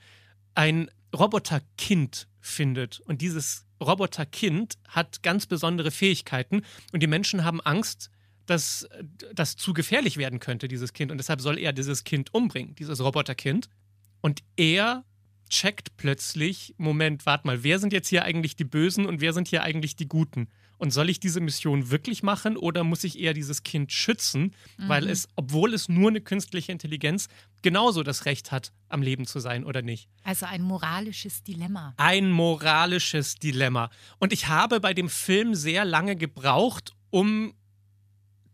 ein 0.53 0.89
Roboterkind 1.15 2.27
findet. 2.39 2.99
Und 3.01 3.21
dieses 3.21 3.65
Roboterkind 3.81 4.77
hat 4.87 5.23
ganz 5.23 5.47
besondere 5.47 5.91
Fähigkeiten. 5.91 6.61
Und 6.91 7.01
die 7.01 7.07
Menschen 7.07 7.43
haben 7.43 7.61
Angst, 7.61 8.11
dass 8.45 8.87
das 9.33 9.55
zu 9.55 9.73
gefährlich 9.73 10.17
werden 10.17 10.39
könnte, 10.39 10.67
dieses 10.67 10.93
Kind. 10.93 11.11
Und 11.11 11.17
deshalb 11.17 11.41
soll 11.41 11.57
er 11.57 11.73
dieses 11.73 12.03
Kind 12.03 12.33
umbringen, 12.33 12.75
dieses 12.75 13.01
Roboterkind. 13.01 13.69
Und 14.21 14.41
er 14.55 15.03
checkt 15.51 15.97
plötzlich, 15.97 16.73
Moment, 16.77 17.25
warte 17.25 17.45
mal, 17.45 17.63
wer 17.63 17.77
sind 17.77 17.93
jetzt 17.93 18.07
hier 18.07 18.23
eigentlich 18.23 18.55
die 18.55 18.63
Bösen 18.63 19.05
und 19.05 19.21
wer 19.21 19.33
sind 19.33 19.47
hier 19.47 19.63
eigentlich 19.63 19.95
die 19.95 20.07
Guten? 20.07 20.47
Und 20.77 20.91
soll 20.91 21.11
ich 21.11 21.19
diese 21.19 21.41
Mission 21.41 21.91
wirklich 21.91 22.23
machen 22.23 22.57
oder 22.57 22.83
muss 22.83 23.03
ich 23.03 23.19
eher 23.19 23.35
dieses 23.35 23.61
Kind 23.61 23.91
schützen, 23.91 24.55
mhm. 24.77 24.89
weil 24.89 25.07
es, 25.07 25.27
obwohl 25.35 25.75
es 25.75 25.89
nur 25.89 26.09
eine 26.09 26.21
künstliche 26.21 26.71
Intelligenz, 26.71 27.27
genauso 27.61 28.01
das 28.01 28.25
Recht 28.25 28.51
hat, 28.51 28.71
am 28.89 29.03
Leben 29.03 29.27
zu 29.27 29.39
sein 29.39 29.63
oder 29.63 29.83
nicht? 29.83 30.09
Also 30.23 30.47
ein 30.47 30.63
moralisches 30.63 31.43
Dilemma. 31.43 31.93
Ein 31.97 32.31
moralisches 32.31 33.35
Dilemma. 33.35 33.91
Und 34.17 34.33
ich 34.33 34.47
habe 34.47 34.79
bei 34.79 34.95
dem 34.95 35.09
Film 35.09 35.53
sehr 35.53 35.85
lange 35.85 36.15
gebraucht, 36.15 36.93
um 37.11 37.53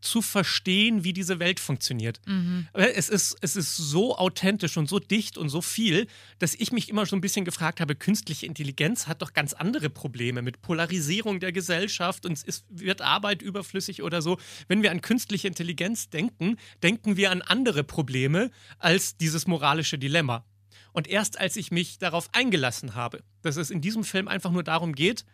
zu 0.02 0.22
verstehen, 0.22 1.04
wie 1.04 1.14
diese 1.14 1.40
Welt 1.40 1.60
funktioniert. 1.60 2.20
Mhm. 2.26 2.68
Es, 2.74 3.10
ist, 3.10 3.38
es 3.42 3.56
ist 3.56 3.76
so 3.76 4.18
authentisch 4.18 4.78
und 4.78 4.90
so 4.90 5.00
dicht 5.00 5.38
und 5.38 5.50
so 5.50 5.62
viel, 5.62 6.08
dass 6.40 6.56
ich 6.56 6.72
mich 6.72 6.90
immer 6.90 7.06
so 7.06 7.16
ein 7.16 7.22
bisschen 7.22 7.46
gefragt 7.46 7.80
habe, 7.80 7.96
künstliche 7.96 8.46
Intelligenz 8.46 9.08
hat 9.08 9.22
doch 9.22 9.34
ganz 9.34 9.54
andere 9.54 9.90
Probleme 9.90 10.42
mit 10.42 10.62
Polarisierung 10.62 11.40
der 11.40 11.52
Gesellschaft 11.52 12.26
und 12.26 12.34
es 12.34 12.44
ist, 12.44 12.66
wird 12.70 13.02
Arbeit 13.02 13.42
überflüssig 13.42 14.04
oder 14.04 14.22
so. 14.22 14.38
Wenn 14.68 14.84
wir 14.84 14.92
an 14.92 15.02
künstliche 15.02 15.48
Intelligenz 15.48 16.10
denken, 16.10 16.58
denken 16.84 17.18
wir 17.18 17.32
an 17.32 17.42
andere 17.42 17.84
Probleme 17.84 18.52
als 18.80 19.18
dieses 19.18 19.48
moralische 19.48 19.98
Dilemma. 19.98 20.46
Und 20.94 21.08
erst 21.08 21.40
als 21.40 21.56
ich 21.58 21.72
mich 21.72 22.00
darauf 22.00 22.30
eingelassen 22.34 22.96
habe, 22.96 23.24
dass 23.44 23.56
es 23.56 23.70
in 23.70 23.82
diesem 23.82 24.04
Film 24.04 24.28
einfach 24.28 24.52
nur 24.52 24.64
darum 24.64 24.96
geht, 24.96 25.26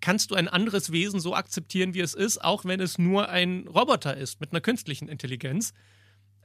kannst 0.00 0.30
du 0.30 0.34
ein 0.34 0.48
anderes 0.48 0.92
Wesen 0.92 1.20
so 1.20 1.34
akzeptieren, 1.34 1.94
wie 1.94 2.00
es 2.00 2.14
ist, 2.14 2.42
auch 2.42 2.64
wenn 2.64 2.80
es 2.80 2.98
nur 2.98 3.28
ein 3.28 3.66
Roboter 3.66 4.16
ist 4.16 4.40
mit 4.40 4.52
einer 4.52 4.60
künstlichen 4.60 5.08
Intelligenz. 5.08 5.72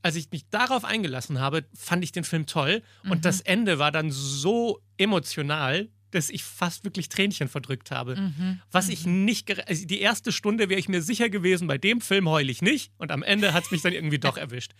Als 0.01 0.15
ich 0.15 0.29
mich 0.31 0.49
darauf 0.49 0.83
eingelassen 0.83 1.39
habe, 1.39 1.65
fand 1.73 2.03
ich 2.03 2.11
den 2.11 2.23
Film 2.23 2.45
toll 2.45 2.81
und 3.03 3.19
mhm. 3.19 3.21
das 3.21 3.41
Ende 3.41 3.79
war 3.79 3.91
dann 3.91 4.11
so 4.11 4.81
emotional, 4.97 5.89
dass 6.11 6.29
ich 6.29 6.43
fast 6.43 6.83
wirklich 6.83 7.09
Tränchen 7.09 7.47
verdrückt 7.47 7.91
habe. 7.91 8.15
Mhm. 8.15 8.61
Was 8.71 8.89
ich 8.89 9.05
mhm. 9.05 9.25
nicht, 9.25 9.67
also 9.67 9.85
die 9.85 10.01
erste 10.01 10.31
Stunde 10.31 10.69
wäre 10.69 10.79
ich 10.79 10.89
mir 10.89 11.01
sicher 11.01 11.29
gewesen, 11.29 11.67
bei 11.67 11.77
dem 11.77 12.01
Film 12.01 12.29
heule 12.29 12.51
ich 12.51 12.61
nicht 12.61 12.91
und 12.97 13.11
am 13.11 13.23
Ende 13.23 13.53
hat 13.53 13.65
es 13.65 13.71
mich 13.71 13.81
dann 13.81 13.93
irgendwie 13.93 14.19
doch 14.19 14.37
erwischt. 14.43 14.73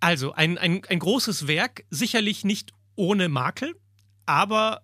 Also 0.00 0.32
ein, 0.32 0.58
ein, 0.58 0.84
ein 0.88 0.98
großes 0.98 1.46
Werk, 1.46 1.84
sicherlich 1.90 2.44
nicht 2.44 2.72
ohne 2.94 3.28
Makel, 3.28 3.74
aber 4.26 4.82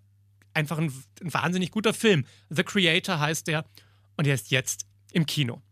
einfach 0.59 0.79
ein, 0.79 0.93
ein 1.23 1.33
wahnsinnig 1.33 1.71
guter 1.71 1.95
Film. 1.95 2.25
The 2.51 2.65
Creator 2.65 3.21
heißt 3.21 3.47
der 3.47 3.65
und 4.17 4.27
er 4.27 4.35
ist 4.35 4.51
jetzt 4.51 4.87
im 5.13 5.25
Kino. 5.25 5.63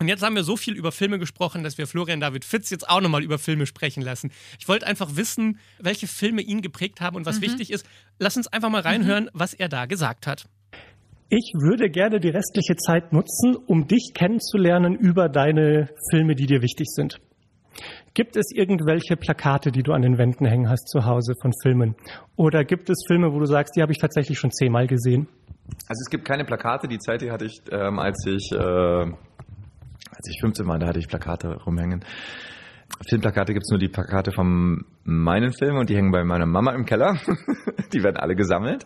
Und 0.00 0.08
jetzt 0.08 0.22
haben 0.22 0.34
wir 0.34 0.42
so 0.42 0.56
viel 0.56 0.74
über 0.74 0.90
Filme 0.90 1.18
gesprochen, 1.20 1.62
dass 1.62 1.78
wir 1.78 1.86
Florian 1.86 2.18
David 2.18 2.44
Fitz 2.44 2.70
jetzt 2.70 2.88
auch 2.88 3.00
nochmal 3.00 3.22
über 3.22 3.38
Filme 3.38 3.66
sprechen 3.66 4.02
lassen. 4.02 4.32
Ich 4.58 4.66
wollte 4.66 4.86
einfach 4.86 5.14
wissen, 5.14 5.60
welche 5.78 6.08
Filme 6.08 6.42
ihn 6.42 6.60
geprägt 6.60 7.00
haben 7.00 7.14
und 7.14 7.26
was 7.26 7.36
mhm. 7.36 7.42
wichtig 7.42 7.70
ist. 7.70 7.86
Lass 8.18 8.36
uns 8.36 8.48
einfach 8.48 8.70
mal 8.70 8.80
reinhören, 8.80 9.24
mhm. 9.24 9.30
was 9.34 9.54
er 9.54 9.68
da 9.68 9.86
gesagt 9.86 10.26
hat. 10.26 10.48
Ich 11.28 11.52
würde 11.54 11.88
gerne 11.88 12.18
die 12.18 12.30
restliche 12.30 12.76
Zeit 12.76 13.12
nutzen, 13.12 13.54
um 13.54 13.86
dich 13.86 14.10
kennenzulernen 14.12 14.96
über 14.96 15.28
deine 15.28 15.88
Filme, 16.10 16.34
die 16.34 16.46
dir 16.46 16.62
wichtig 16.62 16.88
sind. 16.88 17.20
Gibt 18.14 18.36
es 18.36 18.52
irgendwelche 18.54 19.16
Plakate, 19.16 19.72
die 19.72 19.82
du 19.82 19.92
an 19.92 20.02
den 20.02 20.18
Wänden 20.18 20.44
hängen 20.44 20.68
hast 20.68 20.88
zu 20.88 21.06
Hause 21.06 21.32
von 21.40 21.52
Filmen? 21.62 21.96
Oder 22.36 22.62
gibt 22.64 22.90
es 22.90 23.04
Filme, 23.06 23.32
wo 23.32 23.38
du 23.38 23.46
sagst, 23.46 23.74
die 23.74 23.80
habe 23.80 23.92
ich 23.92 23.98
tatsächlich 23.98 24.38
schon 24.38 24.50
zehnmal 24.50 24.86
gesehen? 24.86 25.28
Also 25.88 26.02
es 26.04 26.10
gibt 26.10 26.26
keine 26.26 26.44
Plakate. 26.44 26.88
Die 26.88 26.98
Zeit 26.98 27.22
die 27.22 27.30
hatte 27.30 27.46
ich, 27.46 27.62
ähm, 27.70 27.98
als 27.98 28.26
ich 28.26 28.52
äh, 28.52 28.56
als 28.56 30.28
ich 30.28 30.40
15 30.40 30.66
war, 30.66 30.78
da 30.78 30.88
hatte 30.88 30.98
ich 30.98 31.08
Plakate 31.08 31.56
rumhängen. 31.64 32.04
Filmplakate 33.08 33.54
gibt 33.54 33.64
es 33.64 33.70
nur 33.70 33.80
die 33.80 33.88
Plakate 33.88 34.30
von 34.32 34.84
meinen 35.04 35.52
Filmen 35.52 35.78
und 35.78 35.88
die 35.88 35.96
hängen 35.96 36.12
bei 36.12 36.22
meiner 36.22 36.44
Mama 36.44 36.72
im 36.72 36.84
Keller. 36.84 37.16
die 37.94 38.02
werden 38.02 38.18
alle 38.18 38.36
gesammelt. 38.36 38.84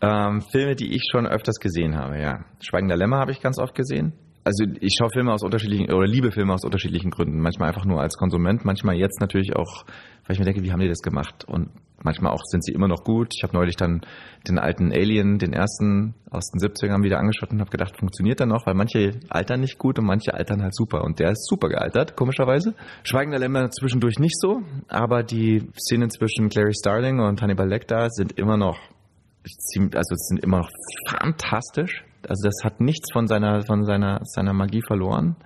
Ähm, 0.00 0.40
Filme, 0.40 0.76
die 0.76 0.94
ich 0.94 1.02
schon 1.10 1.26
öfters 1.26 1.58
gesehen 1.58 1.96
habe, 1.96 2.20
ja. 2.20 2.44
Schweigender 2.60 2.96
Lämmer 2.96 3.18
habe 3.18 3.32
ich 3.32 3.40
ganz 3.40 3.58
oft 3.58 3.74
gesehen 3.74 4.12
also 4.44 4.64
ich 4.80 4.96
schaue 4.98 5.10
Filme 5.12 5.32
aus 5.32 5.42
unterschiedlichen 5.42 5.92
oder 5.92 6.06
liebe 6.06 6.32
Filme 6.32 6.54
aus 6.54 6.64
unterschiedlichen 6.64 7.10
Gründen. 7.10 7.40
Manchmal 7.40 7.68
einfach 7.68 7.84
nur 7.84 8.00
als 8.00 8.16
Konsument, 8.16 8.64
manchmal 8.64 8.96
jetzt 8.96 9.20
natürlich 9.20 9.54
auch, 9.54 9.84
weil 10.26 10.34
ich 10.34 10.38
mir 10.38 10.44
denke, 10.44 10.62
wie 10.62 10.72
haben 10.72 10.80
die 10.80 10.88
das 10.88 11.02
gemacht? 11.02 11.44
Und 11.44 11.70
manchmal 12.02 12.32
auch 12.32 12.42
sind 12.44 12.64
sie 12.64 12.72
immer 12.72 12.88
noch 12.88 13.04
gut. 13.04 13.32
Ich 13.36 13.44
habe 13.44 13.54
neulich 13.56 13.76
dann 13.76 14.02
den 14.48 14.58
alten 14.58 14.92
Alien, 14.92 15.38
den 15.38 15.52
ersten 15.52 16.14
aus 16.30 16.50
den 16.50 16.60
70ern 16.60 17.04
wieder 17.04 17.18
angeschaut 17.18 17.52
und 17.52 17.60
habe 17.60 17.70
gedacht, 17.70 17.96
funktioniert 17.96 18.40
der 18.40 18.46
noch? 18.46 18.66
Weil 18.66 18.74
manche 18.74 19.20
altern 19.28 19.60
nicht 19.60 19.78
gut 19.78 19.98
und 19.98 20.06
manche 20.06 20.34
altern 20.34 20.62
halt 20.62 20.74
super. 20.74 21.04
Und 21.04 21.20
der 21.20 21.30
ist 21.30 21.46
super 21.46 21.68
gealtert, 21.68 22.16
komischerweise. 22.16 22.74
Schweigender 23.04 23.38
Lämmer 23.38 23.70
zwischendurch 23.70 24.18
nicht 24.18 24.38
so, 24.40 24.62
aber 24.88 25.22
die 25.22 25.68
Szenen 25.78 26.10
zwischen 26.10 26.48
Clary 26.48 26.72
Starling 26.74 27.20
und 27.20 27.40
Hannibal 27.40 27.68
Lecter 27.68 28.08
sind 28.10 28.32
immer 28.38 28.56
noch 28.56 28.78
also 29.94 30.14
sind 30.14 30.44
immer 30.44 30.58
noch 30.58 30.70
fantastisch 31.08 32.04
also 32.28 32.44
das 32.44 32.64
hat 32.64 32.80
nichts 32.80 33.12
von 33.12 33.26
seiner, 33.26 33.62
von 33.62 33.84
seiner, 33.84 34.20
seiner 34.24 34.52
Magie 34.52 34.82
verloren. 34.86 35.36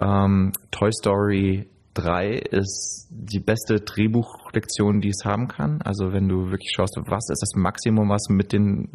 Ähm, 0.00 0.52
Toy 0.70 0.90
Story 0.92 1.68
3 1.94 2.30
ist 2.30 3.08
die 3.10 3.40
beste 3.40 3.80
Drehbuchlektion, 3.80 5.00
die 5.00 5.08
es 5.08 5.24
haben 5.24 5.48
kann. 5.48 5.82
Also 5.82 6.12
wenn 6.12 6.28
du 6.28 6.50
wirklich 6.50 6.72
schaust, 6.74 6.96
was 7.06 7.28
ist 7.30 7.42
das 7.42 7.54
Maximum, 7.56 8.08
was 8.08 8.28
mit 8.28 8.52
den 8.52 8.90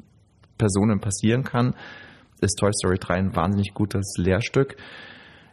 Personen 0.58 1.00
passieren 1.00 1.44
kann, 1.44 1.76
ist 2.42 2.58
Toy 2.60 2.72
Story 2.74 2.98
3 3.00 3.14
ein 3.16 3.36
wahnsinnig 3.36 3.74
gutes 3.74 4.16
Lehrstück. 4.18 4.78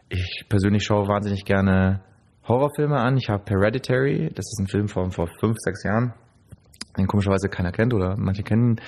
Ich 0.09 0.46
persönlich 0.48 0.85
schaue 0.85 1.09
wahnsinnig 1.09 1.44
gerne 1.44 2.03
Horrorfilme 2.46 2.96
an. 2.96 3.16
Ich 3.16 3.29
habe 3.29 3.44
Hereditary, 3.48 4.31
das 4.35 4.46
ist 4.46 4.61
ein 4.61 4.68
Film 4.68 4.88
von 4.88 5.11
vor 5.11 5.29
fünf, 5.40 5.57
sechs 5.59 5.85
Jahren, 5.85 6.14
den 6.98 7.07
komischerweise 7.07 7.48
keiner 7.48 7.72
kennt 7.72 7.94
oder 7.94 8.16
manche 8.16 8.42
kennen 8.42 8.81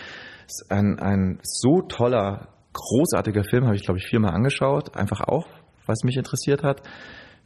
ein, 0.68 0.98
ein 0.98 1.38
so 1.42 1.82
toller, 1.82 2.48
großartiger 2.72 3.44
Film, 3.44 3.64
habe 3.64 3.76
ich 3.76 3.84
glaube 3.84 3.98
ich 3.98 4.06
viermal 4.06 4.34
angeschaut, 4.34 4.96
einfach 4.96 5.20
auch, 5.20 5.46
was 5.86 6.04
mich 6.04 6.16
interessiert 6.16 6.62
hat, 6.62 6.82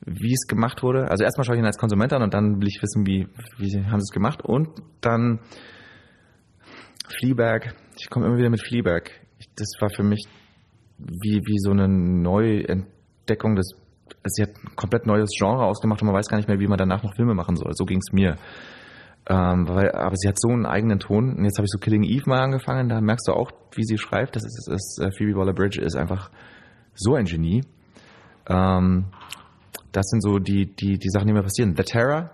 wie 0.05 0.33
es 0.33 0.47
gemacht 0.47 0.83
wurde. 0.83 1.11
Also 1.11 1.25
erstmal 1.25 1.45
schaue 1.45 1.57
ich 1.57 1.61
ihn 1.61 1.66
als 1.66 1.79
Konsument 1.79 2.12
an 2.12 2.23
und 2.23 2.35
dann 2.35 2.61
will 2.61 2.69
ich 2.69 2.81
wissen, 2.83 3.07
wie, 3.07 3.29
wie 3.59 3.85
haben 3.85 4.01
sie 4.01 4.09
es 4.09 4.12
gemacht. 4.12 4.42
Und 4.42 4.69
dann 5.01 5.40
Fleabag, 7.09 7.75
ich 7.99 8.11
komme 8.11 8.27
immer 8.27 8.37
wieder 8.37 8.51
mit 8.51 8.62
Fleabag. 8.62 9.11
Das 9.57 9.69
war 9.81 9.90
für 9.90 10.03
mich 10.03 10.25
wie, 10.99 11.40
wie 11.47 11.59
so 11.59 11.71
eine 11.71 11.88
Neuentdeckung 11.88 13.57
des 13.57 13.75
sie 14.25 14.42
hat 14.42 14.51
ein 14.51 14.77
komplett 14.77 15.07
neues 15.07 15.31
Genre 15.37 15.64
ausgemacht 15.64 16.01
und 16.03 16.07
man 16.07 16.16
weiß 16.16 16.29
gar 16.29 16.37
nicht 16.37 16.49
mehr, 16.49 16.59
wie 16.59 16.66
man 16.66 16.79
danach 16.79 17.03
noch 17.03 17.14
Filme 17.14 17.35
machen 17.35 17.57
soll. 17.57 17.73
So 17.75 17.85
ging 17.85 17.99
es 17.99 18.12
mir. 18.12 18.37
Ähm, 19.29 19.67
weil, 19.69 19.91
aber 19.91 20.15
sie 20.17 20.29
hat 20.29 20.39
so 20.39 20.49
einen 20.49 20.67
eigenen 20.67 21.01
Ton. 21.01 21.37
Und 21.37 21.45
jetzt 21.45 21.59
habe 21.59 21.65
ich 21.65 21.71
so 21.71 21.79
Killing 21.79 22.05
Eve 22.05 22.25
mal 22.27 22.41
angefangen. 22.41 22.89
Da 22.89 23.01
merkst 23.01 23.27
du 23.27 23.33
auch, 23.33 23.51
wie 23.75 23.83
sie 23.83 23.99
schreibt. 23.99 24.37
Das 24.37 24.45
ist, 24.45 24.69
ist, 24.69 25.01
äh, 25.03 25.11
Phoebe 25.11 25.37
Waller-Bridge 25.37 25.81
ist 25.81 25.97
einfach 25.97 26.31
so 26.95 27.15
ein 27.15 27.25
Genie. 27.25 27.65
Ähm, 28.49 29.07
das 29.91 30.07
sind 30.07 30.23
so 30.23 30.39
die, 30.39 30.67
die, 30.67 30.99
die 30.99 31.09
Sachen, 31.09 31.27
die 31.27 31.33
mir 31.33 31.43
passieren. 31.43 31.75
The 31.77 31.83
Terror, 31.83 32.31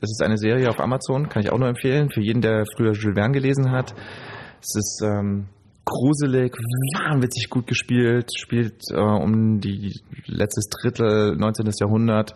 das 0.00 0.10
ist 0.10 0.22
eine 0.22 0.38
Serie 0.38 0.68
auf 0.68 0.78
Amazon, 0.78 1.28
kann 1.28 1.42
ich 1.42 1.50
auch 1.50 1.58
nur 1.58 1.68
empfehlen. 1.68 2.10
Für 2.10 2.20
jeden, 2.20 2.42
der 2.42 2.64
früher 2.76 2.92
Jules 2.92 3.16
Verne 3.16 3.32
gelesen 3.32 3.72
hat. 3.72 3.94
Es 4.60 4.76
ist 4.76 5.02
ähm, 5.04 5.46
gruselig, 5.84 6.52
wahnwitzig 6.94 7.50
gut 7.50 7.66
gespielt. 7.66 8.30
Spielt 8.38 8.82
äh, 8.92 9.00
um 9.00 9.60
die 9.60 10.00
letztes 10.26 10.68
Drittel 10.68 11.36
19. 11.36 11.70
Jahrhundert. 11.80 12.34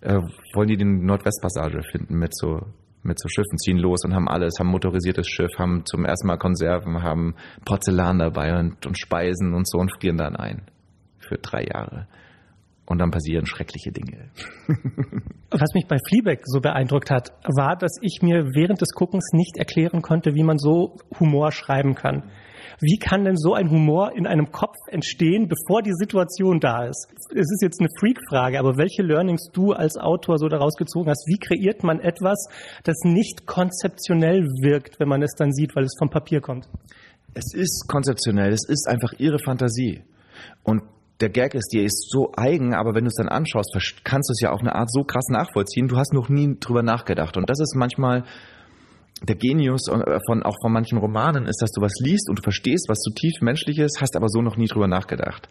Äh, 0.00 0.20
wollen 0.54 0.68
die 0.68 0.76
den 0.76 1.06
Nordwestpassage 1.06 1.82
finden 1.90 2.18
mit 2.18 2.36
so 2.36 2.60
mit 3.08 3.18
so 3.18 3.28
Schiffen, 3.28 3.58
ziehen 3.58 3.78
los 3.78 4.04
und 4.04 4.14
haben 4.14 4.28
alles, 4.28 4.54
haben 4.60 4.68
motorisiertes 4.68 5.26
Schiff, 5.26 5.50
haben 5.58 5.84
zum 5.84 6.04
ersten 6.04 6.28
Mal 6.28 6.36
Konserven, 6.36 7.02
haben 7.02 7.34
Porzellan 7.64 8.18
dabei 8.18 8.56
und, 8.58 8.86
und 8.86 8.96
Speisen 8.96 9.54
und 9.54 9.68
so 9.68 9.78
und 9.78 9.90
frieren 9.98 10.18
dann 10.18 10.36
ein. 10.36 10.62
Für 11.18 11.38
drei 11.38 11.64
Jahre. 11.64 12.06
Und 12.86 12.98
dann 12.98 13.10
passieren 13.10 13.44
schreckliche 13.44 13.92
Dinge. 13.92 14.30
Was 15.50 15.74
mich 15.74 15.86
bei 15.88 15.98
Fleabag 16.08 16.40
so 16.44 16.60
beeindruckt 16.60 17.10
hat, 17.10 17.32
war, 17.44 17.76
dass 17.76 17.98
ich 18.00 18.20
mir 18.22 18.54
während 18.54 18.80
des 18.80 18.92
Guckens 18.94 19.30
nicht 19.32 19.58
erklären 19.58 20.00
konnte, 20.00 20.34
wie 20.34 20.42
man 20.44 20.58
so 20.58 20.96
Humor 21.20 21.52
schreiben 21.52 21.94
kann. 21.94 22.30
Wie 22.80 22.98
kann 22.98 23.24
denn 23.24 23.36
so 23.36 23.54
ein 23.54 23.70
Humor 23.70 24.12
in 24.14 24.26
einem 24.26 24.52
Kopf 24.52 24.76
entstehen, 24.88 25.48
bevor 25.48 25.82
die 25.82 25.94
Situation 25.94 26.60
da 26.60 26.84
ist? 26.84 27.08
Es 27.34 27.50
ist 27.50 27.62
jetzt 27.62 27.80
eine 27.80 27.88
Freak-Frage, 27.98 28.58
aber 28.58 28.76
welche 28.76 29.02
Learnings 29.02 29.50
du 29.52 29.72
als 29.72 29.96
Autor 29.96 30.38
so 30.38 30.48
daraus 30.48 30.76
gezogen 30.76 31.10
hast? 31.10 31.26
Wie 31.26 31.38
kreiert 31.38 31.82
man 31.82 31.98
etwas, 31.98 32.46
das 32.84 32.96
nicht 33.02 33.46
konzeptionell 33.46 34.44
wirkt, 34.62 35.00
wenn 35.00 35.08
man 35.08 35.22
es 35.22 35.34
dann 35.36 35.52
sieht, 35.52 35.74
weil 35.74 35.84
es 35.84 35.96
vom 35.98 36.10
Papier 36.10 36.40
kommt? 36.40 36.68
Es 37.34 37.52
ist 37.52 37.86
konzeptionell, 37.88 38.52
es 38.52 38.68
ist 38.68 38.86
einfach 38.88 39.12
ihre 39.18 39.38
Fantasie. 39.38 40.02
Und 40.62 40.82
der 41.20 41.30
Gag 41.30 41.54
ist, 41.54 41.72
dir 41.72 41.82
ist 41.82 42.10
so 42.10 42.32
eigen, 42.36 42.74
aber 42.74 42.94
wenn 42.94 43.04
du 43.04 43.08
es 43.08 43.16
dann 43.16 43.28
anschaust, 43.28 43.76
kannst 44.04 44.30
du 44.30 44.32
es 44.32 44.40
ja 44.40 44.52
auf 44.52 44.60
eine 44.60 44.74
Art 44.76 44.90
so 44.90 45.02
krass 45.02 45.26
nachvollziehen. 45.30 45.88
Du 45.88 45.96
hast 45.96 46.12
noch 46.12 46.28
nie 46.28 46.56
drüber 46.60 46.84
nachgedacht. 46.84 47.36
Und 47.36 47.50
das 47.50 47.58
ist 47.58 47.74
manchmal 47.74 48.24
der 49.22 49.36
Genius 49.36 49.88
äh, 49.88 50.18
von, 50.26 50.42
auch 50.42 50.56
von 50.62 50.72
manchen 50.72 50.98
Romanen 50.98 51.46
ist, 51.46 51.60
dass 51.60 51.72
du 51.72 51.80
was 51.80 51.92
liest 52.00 52.28
und 52.28 52.38
du 52.38 52.42
verstehst, 52.42 52.88
was 52.88 52.98
zutiefst 52.98 53.42
menschlich 53.42 53.78
ist, 53.78 54.00
hast 54.00 54.16
aber 54.16 54.28
so 54.28 54.42
noch 54.42 54.56
nie 54.56 54.66
drüber 54.66 54.88
nachgedacht. 54.88 55.48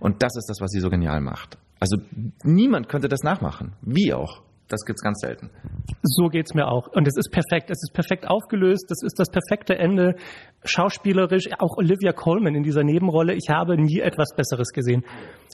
Und 0.00 0.22
das 0.22 0.36
ist 0.36 0.48
das, 0.48 0.60
was 0.60 0.70
sie 0.70 0.80
so 0.80 0.90
genial 0.90 1.20
macht. 1.20 1.58
Also 1.80 1.96
niemand 2.42 2.88
könnte 2.88 3.08
das 3.08 3.22
nachmachen. 3.22 3.74
Wie 3.82 4.12
auch. 4.12 4.42
Das 4.68 4.84
gibt's 4.84 5.02
ganz 5.02 5.20
selten. 5.20 5.50
So 6.02 6.26
geht's 6.28 6.54
mir 6.54 6.66
auch. 6.66 6.88
Und 6.88 7.06
es 7.06 7.16
ist 7.16 7.30
perfekt. 7.30 7.70
Es 7.70 7.78
ist 7.82 7.92
perfekt 7.92 8.28
aufgelöst. 8.28 8.86
Das 8.88 9.02
ist 9.02 9.18
das 9.18 9.30
perfekte 9.30 9.78
Ende. 9.78 10.16
Schauspielerisch, 10.64 11.44
auch 11.58 11.76
Olivia 11.76 12.12
Colman 12.12 12.54
in 12.54 12.62
dieser 12.62 12.82
Nebenrolle. 12.82 13.34
Ich 13.34 13.48
habe 13.48 13.76
nie 13.76 14.00
etwas 14.00 14.34
Besseres 14.36 14.70
gesehen. 14.72 15.04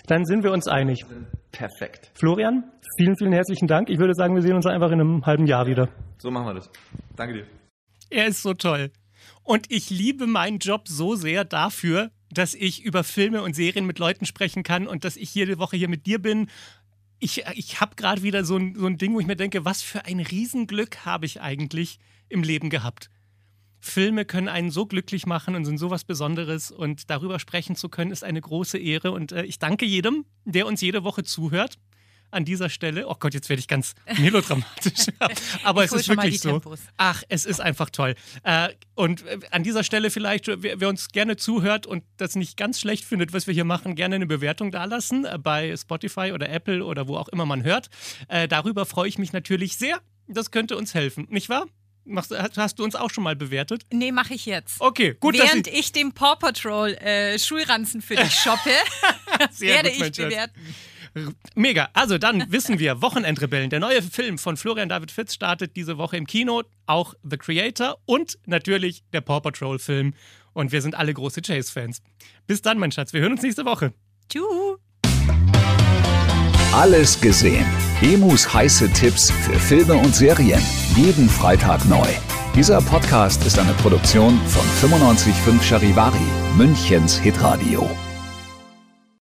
Dann 0.06 0.24
sind 0.24 0.42
wir 0.42 0.52
uns 0.52 0.66
einig. 0.66 1.04
Perfekt. 1.52 2.10
Florian, 2.14 2.64
vielen, 2.96 3.16
vielen 3.16 3.32
herzlichen 3.32 3.66
Dank. 3.66 3.90
Ich 3.90 3.98
würde 3.98 4.14
sagen, 4.14 4.34
wir 4.34 4.42
sehen 4.42 4.56
uns 4.56 4.66
einfach 4.66 4.90
in 4.90 5.00
einem 5.00 5.26
halben 5.26 5.46
Jahr 5.46 5.66
wieder. 5.66 5.88
So 6.18 6.30
machen 6.30 6.46
wir 6.46 6.54
das. 6.54 6.70
Danke 7.16 7.34
dir. 7.34 7.46
Er 8.08 8.26
ist 8.26 8.42
so 8.42 8.54
toll. 8.54 8.90
Und 9.44 9.70
ich 9.70 9.90
liebe 9.90 10.26
meinen 10.26 10.58
Job 10.58 10.88
so 10.88 11.14
sehr 11.14 11.44
dafür, 11.44 12.10
dass 12.30 12.54
ich 12.54 12.82
über 12.82 13.04
Filme 13.04 13.42
und 13.42 13.54
Serien 13.54 13.86
mit 13.86 13.98
Leuten 13.98 14.24
sprechen 14.24 14.62
kann 14.62 14.86
und 14.86 15.04
dass 15.04 15.16
ich 15.16 15.34
jede 15.34 15.58
Woche 15.58 15.76
hier 15.76 15.88
mit 15.88 16.06
dir 16.06 16.20
bin. 16.20 16.48
Ich, 17.24 17.44
ich 17.54 17.80
habe 17.80 17.94
gerade 17.94 18.24
wieder 18.24 18.44
so 18.44 18.56
ein, 18.56 18.74
so 18.74 18.84
ein 18.84 18.98
Ding, 18.98 19.14
wo 19.14 19.20
ich 19.20 19.28
mir 19.28 19.36
denke, 19.36 19.64
was 19.64 19.80
für 19.80 20.06
ein 20.06 20.18
Riesenglück 20.18 21.04
habe 21.04 21.24
ich 21.24 21.40
eigentlich 21.40 22.00
im 22.28 22.42
Leben 22.42 22.68
gehabt. 22.68 23.10
Filme 23.78 24.24
können 24.24 24.48
einen 24.48 24.72
so 24.72 24.86
glücklich 24.86 25.24
machen 25.24 25.54
und 25.54 25.64
sind 25.64 25.78
so 25.78 25.88
was 25.88 26.02
Besonderes 26.02 26.72
und 26.72 27.10
darüber 27.10 27.38
sprechen 27.38 27.76
zu 27.76 27.88
können, 27.88 28.10
ist 28.10 28.24
eine 28.24 28.40
große 28.40 28.76
Ehre. 28.76 29.12
Und 29.12 29.30
äh, 29.30 29.44
ich 29.44 29.60
danke 29.60 29.86
jedem, 29.86 30.24
der 30.44 30.66
uns 30.66 30.80
jede 30.80 31.04
Woche 31.04 31.22
zuhört 31.22 31.78
an 32.32 32.44
dieser 32.44 32.68
Stelle. 32.68 33.06
Oh 33.08 33.14
Gott, 33.18 33.34
jetzt 33.34 33.48
werde 33.48 33.60
ich 33.60 33.68
ganz 33.68 33.94
melodramatisch. 34.18 35.06
Aber 35.64 35.84
es 35.84 35.92
ist 35.92 36.06
schon 36.06 36.16
mal 36.16 36.24
wirklich 36.24 36.40
so. 36.40 36.60
Ach, 36.96 37.22
es 37.28 37.44
ist 37.44 37.60
einfach 37.60 37.90
toll. 37.90 38.14
Äh, 38.42 38.70
und 38.94 39.26
äh, 39.26 39.40
an 39.50 39.62
dieser 39.62 39.84
Stelle 39.84 40.10
vielleicht, 40.10 40.48
äh, 40.48 40.62
wer, 40.62 40.80
wer 40.80 40.88
uns 40.88 41.08
gerne 41.08 41.36
zuhört 41.36 41.86
und 41.86 42.04
das 42.16 42.34
nicht 42.36 42.56
ganz 42.56 42.80
schlecht 42.80 43.04
findet, 43.04 43.32
was 43.32 43.46
wir 43.46 43.54
hier 43.54 43.64
machen, 43.64 43.94
gerne 43.94 44.16
eine 44.16 44.26
Bewertung 44.26 44.70
dalassen 44.70 45.26
bei 45.42 45.76
Spotify 45.76 46.32
oder 46.32 46.48
Apple 46.48 46.84
oder 46.84 47.08
wo 47.08 47.16
auch 47.16 47.28
immer 47.28 47.46
man 47.46 47.64
hört. 47.64 47.88
Äh, 48.28 48.48
darüber 48.48 48.86
freue 48.86 49.08
ich 49.08 49.18
mich 49.18 49.32
natürlich 49.32 49.76
sehr. 49.76 50.00
Das 50.26 50.50
könnte 50.50 50.76
uns 50.76 50.94
helfen, 50.94 51.26
nicht 51.30 51.48
wahr? 51.48 51.66
Machst, 52.04 52.34
hast 52.56 52.78
du 52.78 52.84
uns 52.84 52.96
auch 52.96 53.10
schon 53.10 53.22
mal 53.22 53.36
bewertet? 53.36 53.84
Nee, 53.92 54.10
mache 54.10 54.34
ich 54.34 54.44
jetzt. 54.44 54.80
Okay, 54.80 55.16
gut, 55.20 55.38
Während 55.38 55.68
ich, 55.68 55.78
ich 55.78 55.92
den 55.92 56.12
Paw 56.12 56.34
Patrol 56.34 56.94
äh, 56.94 57.38
Schulranzen 57.38 58.02
für 58.02 58.16
dich 58.16 58.32
shoppe, 58.34 58.70
werde 59.58 59.92
gut, 59.92 60.08
ich 60.08 60.16
Schatz. 60.16 60.50
Mega. 61.54 61.88
Also 61.92 62.18
dann 62.18 62.50
wissen 62.50 62.78
wir, 62.78 63.02
Wochenendrebellen. 63.02 63.70
Der 63.70 63.80
neue 63.80 64.02
Film 64.02 64.38
von 64.38 64.56
Florian 64.56 64.88
David 64.88 65.10
Fitz 65.10 65.34
startet 65.34 65.76
diese 65.76 65.98
Woche 65.98 66.16
im 66.16 66.26
Kino. 66.26 66.62
Auch 66.86 67.14
The 67.22 67.36
Creator 67.36 67.98
und 68.06 68.38
natürlich 68.46 69.02
der 69.12 69.20
Paw 69.20 69.40
Patrol 69.40 69.78
Film. 69.78 70.14
Und 70.52 70.72
wir 70.72 70.82
sind 70.82 70.94
alle 70.94 71.14
große 71.14 71.40
Chase-Fans. 71.42 72.02
Bis 72.46 72.62
dann, 72.62 72.78
mein 72.78 72.92
Schatz. 72.92 73.12
Wir 73.12 73.20
hören 73.20 73.32
uns 73.32 73.42
nächste 73.42 73.64
Woche. 73.64 73.92
Tschüss. 74.28 74.42
Alles 76.72 77.20
gesehen. 77.20 77.66
Emus 78.00 78.52
heiße 78.52 78.90
Tipps 78.92 79.30
für 79.30 79.58
Filme 79.58 79.94
und 79.94 80.14
Serien. 80.14 80.62
Jeden 80.96 81.28
Freitag 81.28 81.84
neu. 81.84 82.06
Dieser 82.54 82.80
Podcast 82.82 83.44
ist 83.46 83.58
eine 83.58 83.72
Produktion 83.74 84.38
von 84.46 84.90
955 84.90 85.68
Charivari, 85.68 86.18
Münchens 86.56 87.18
Hitradio. 87.18 87.90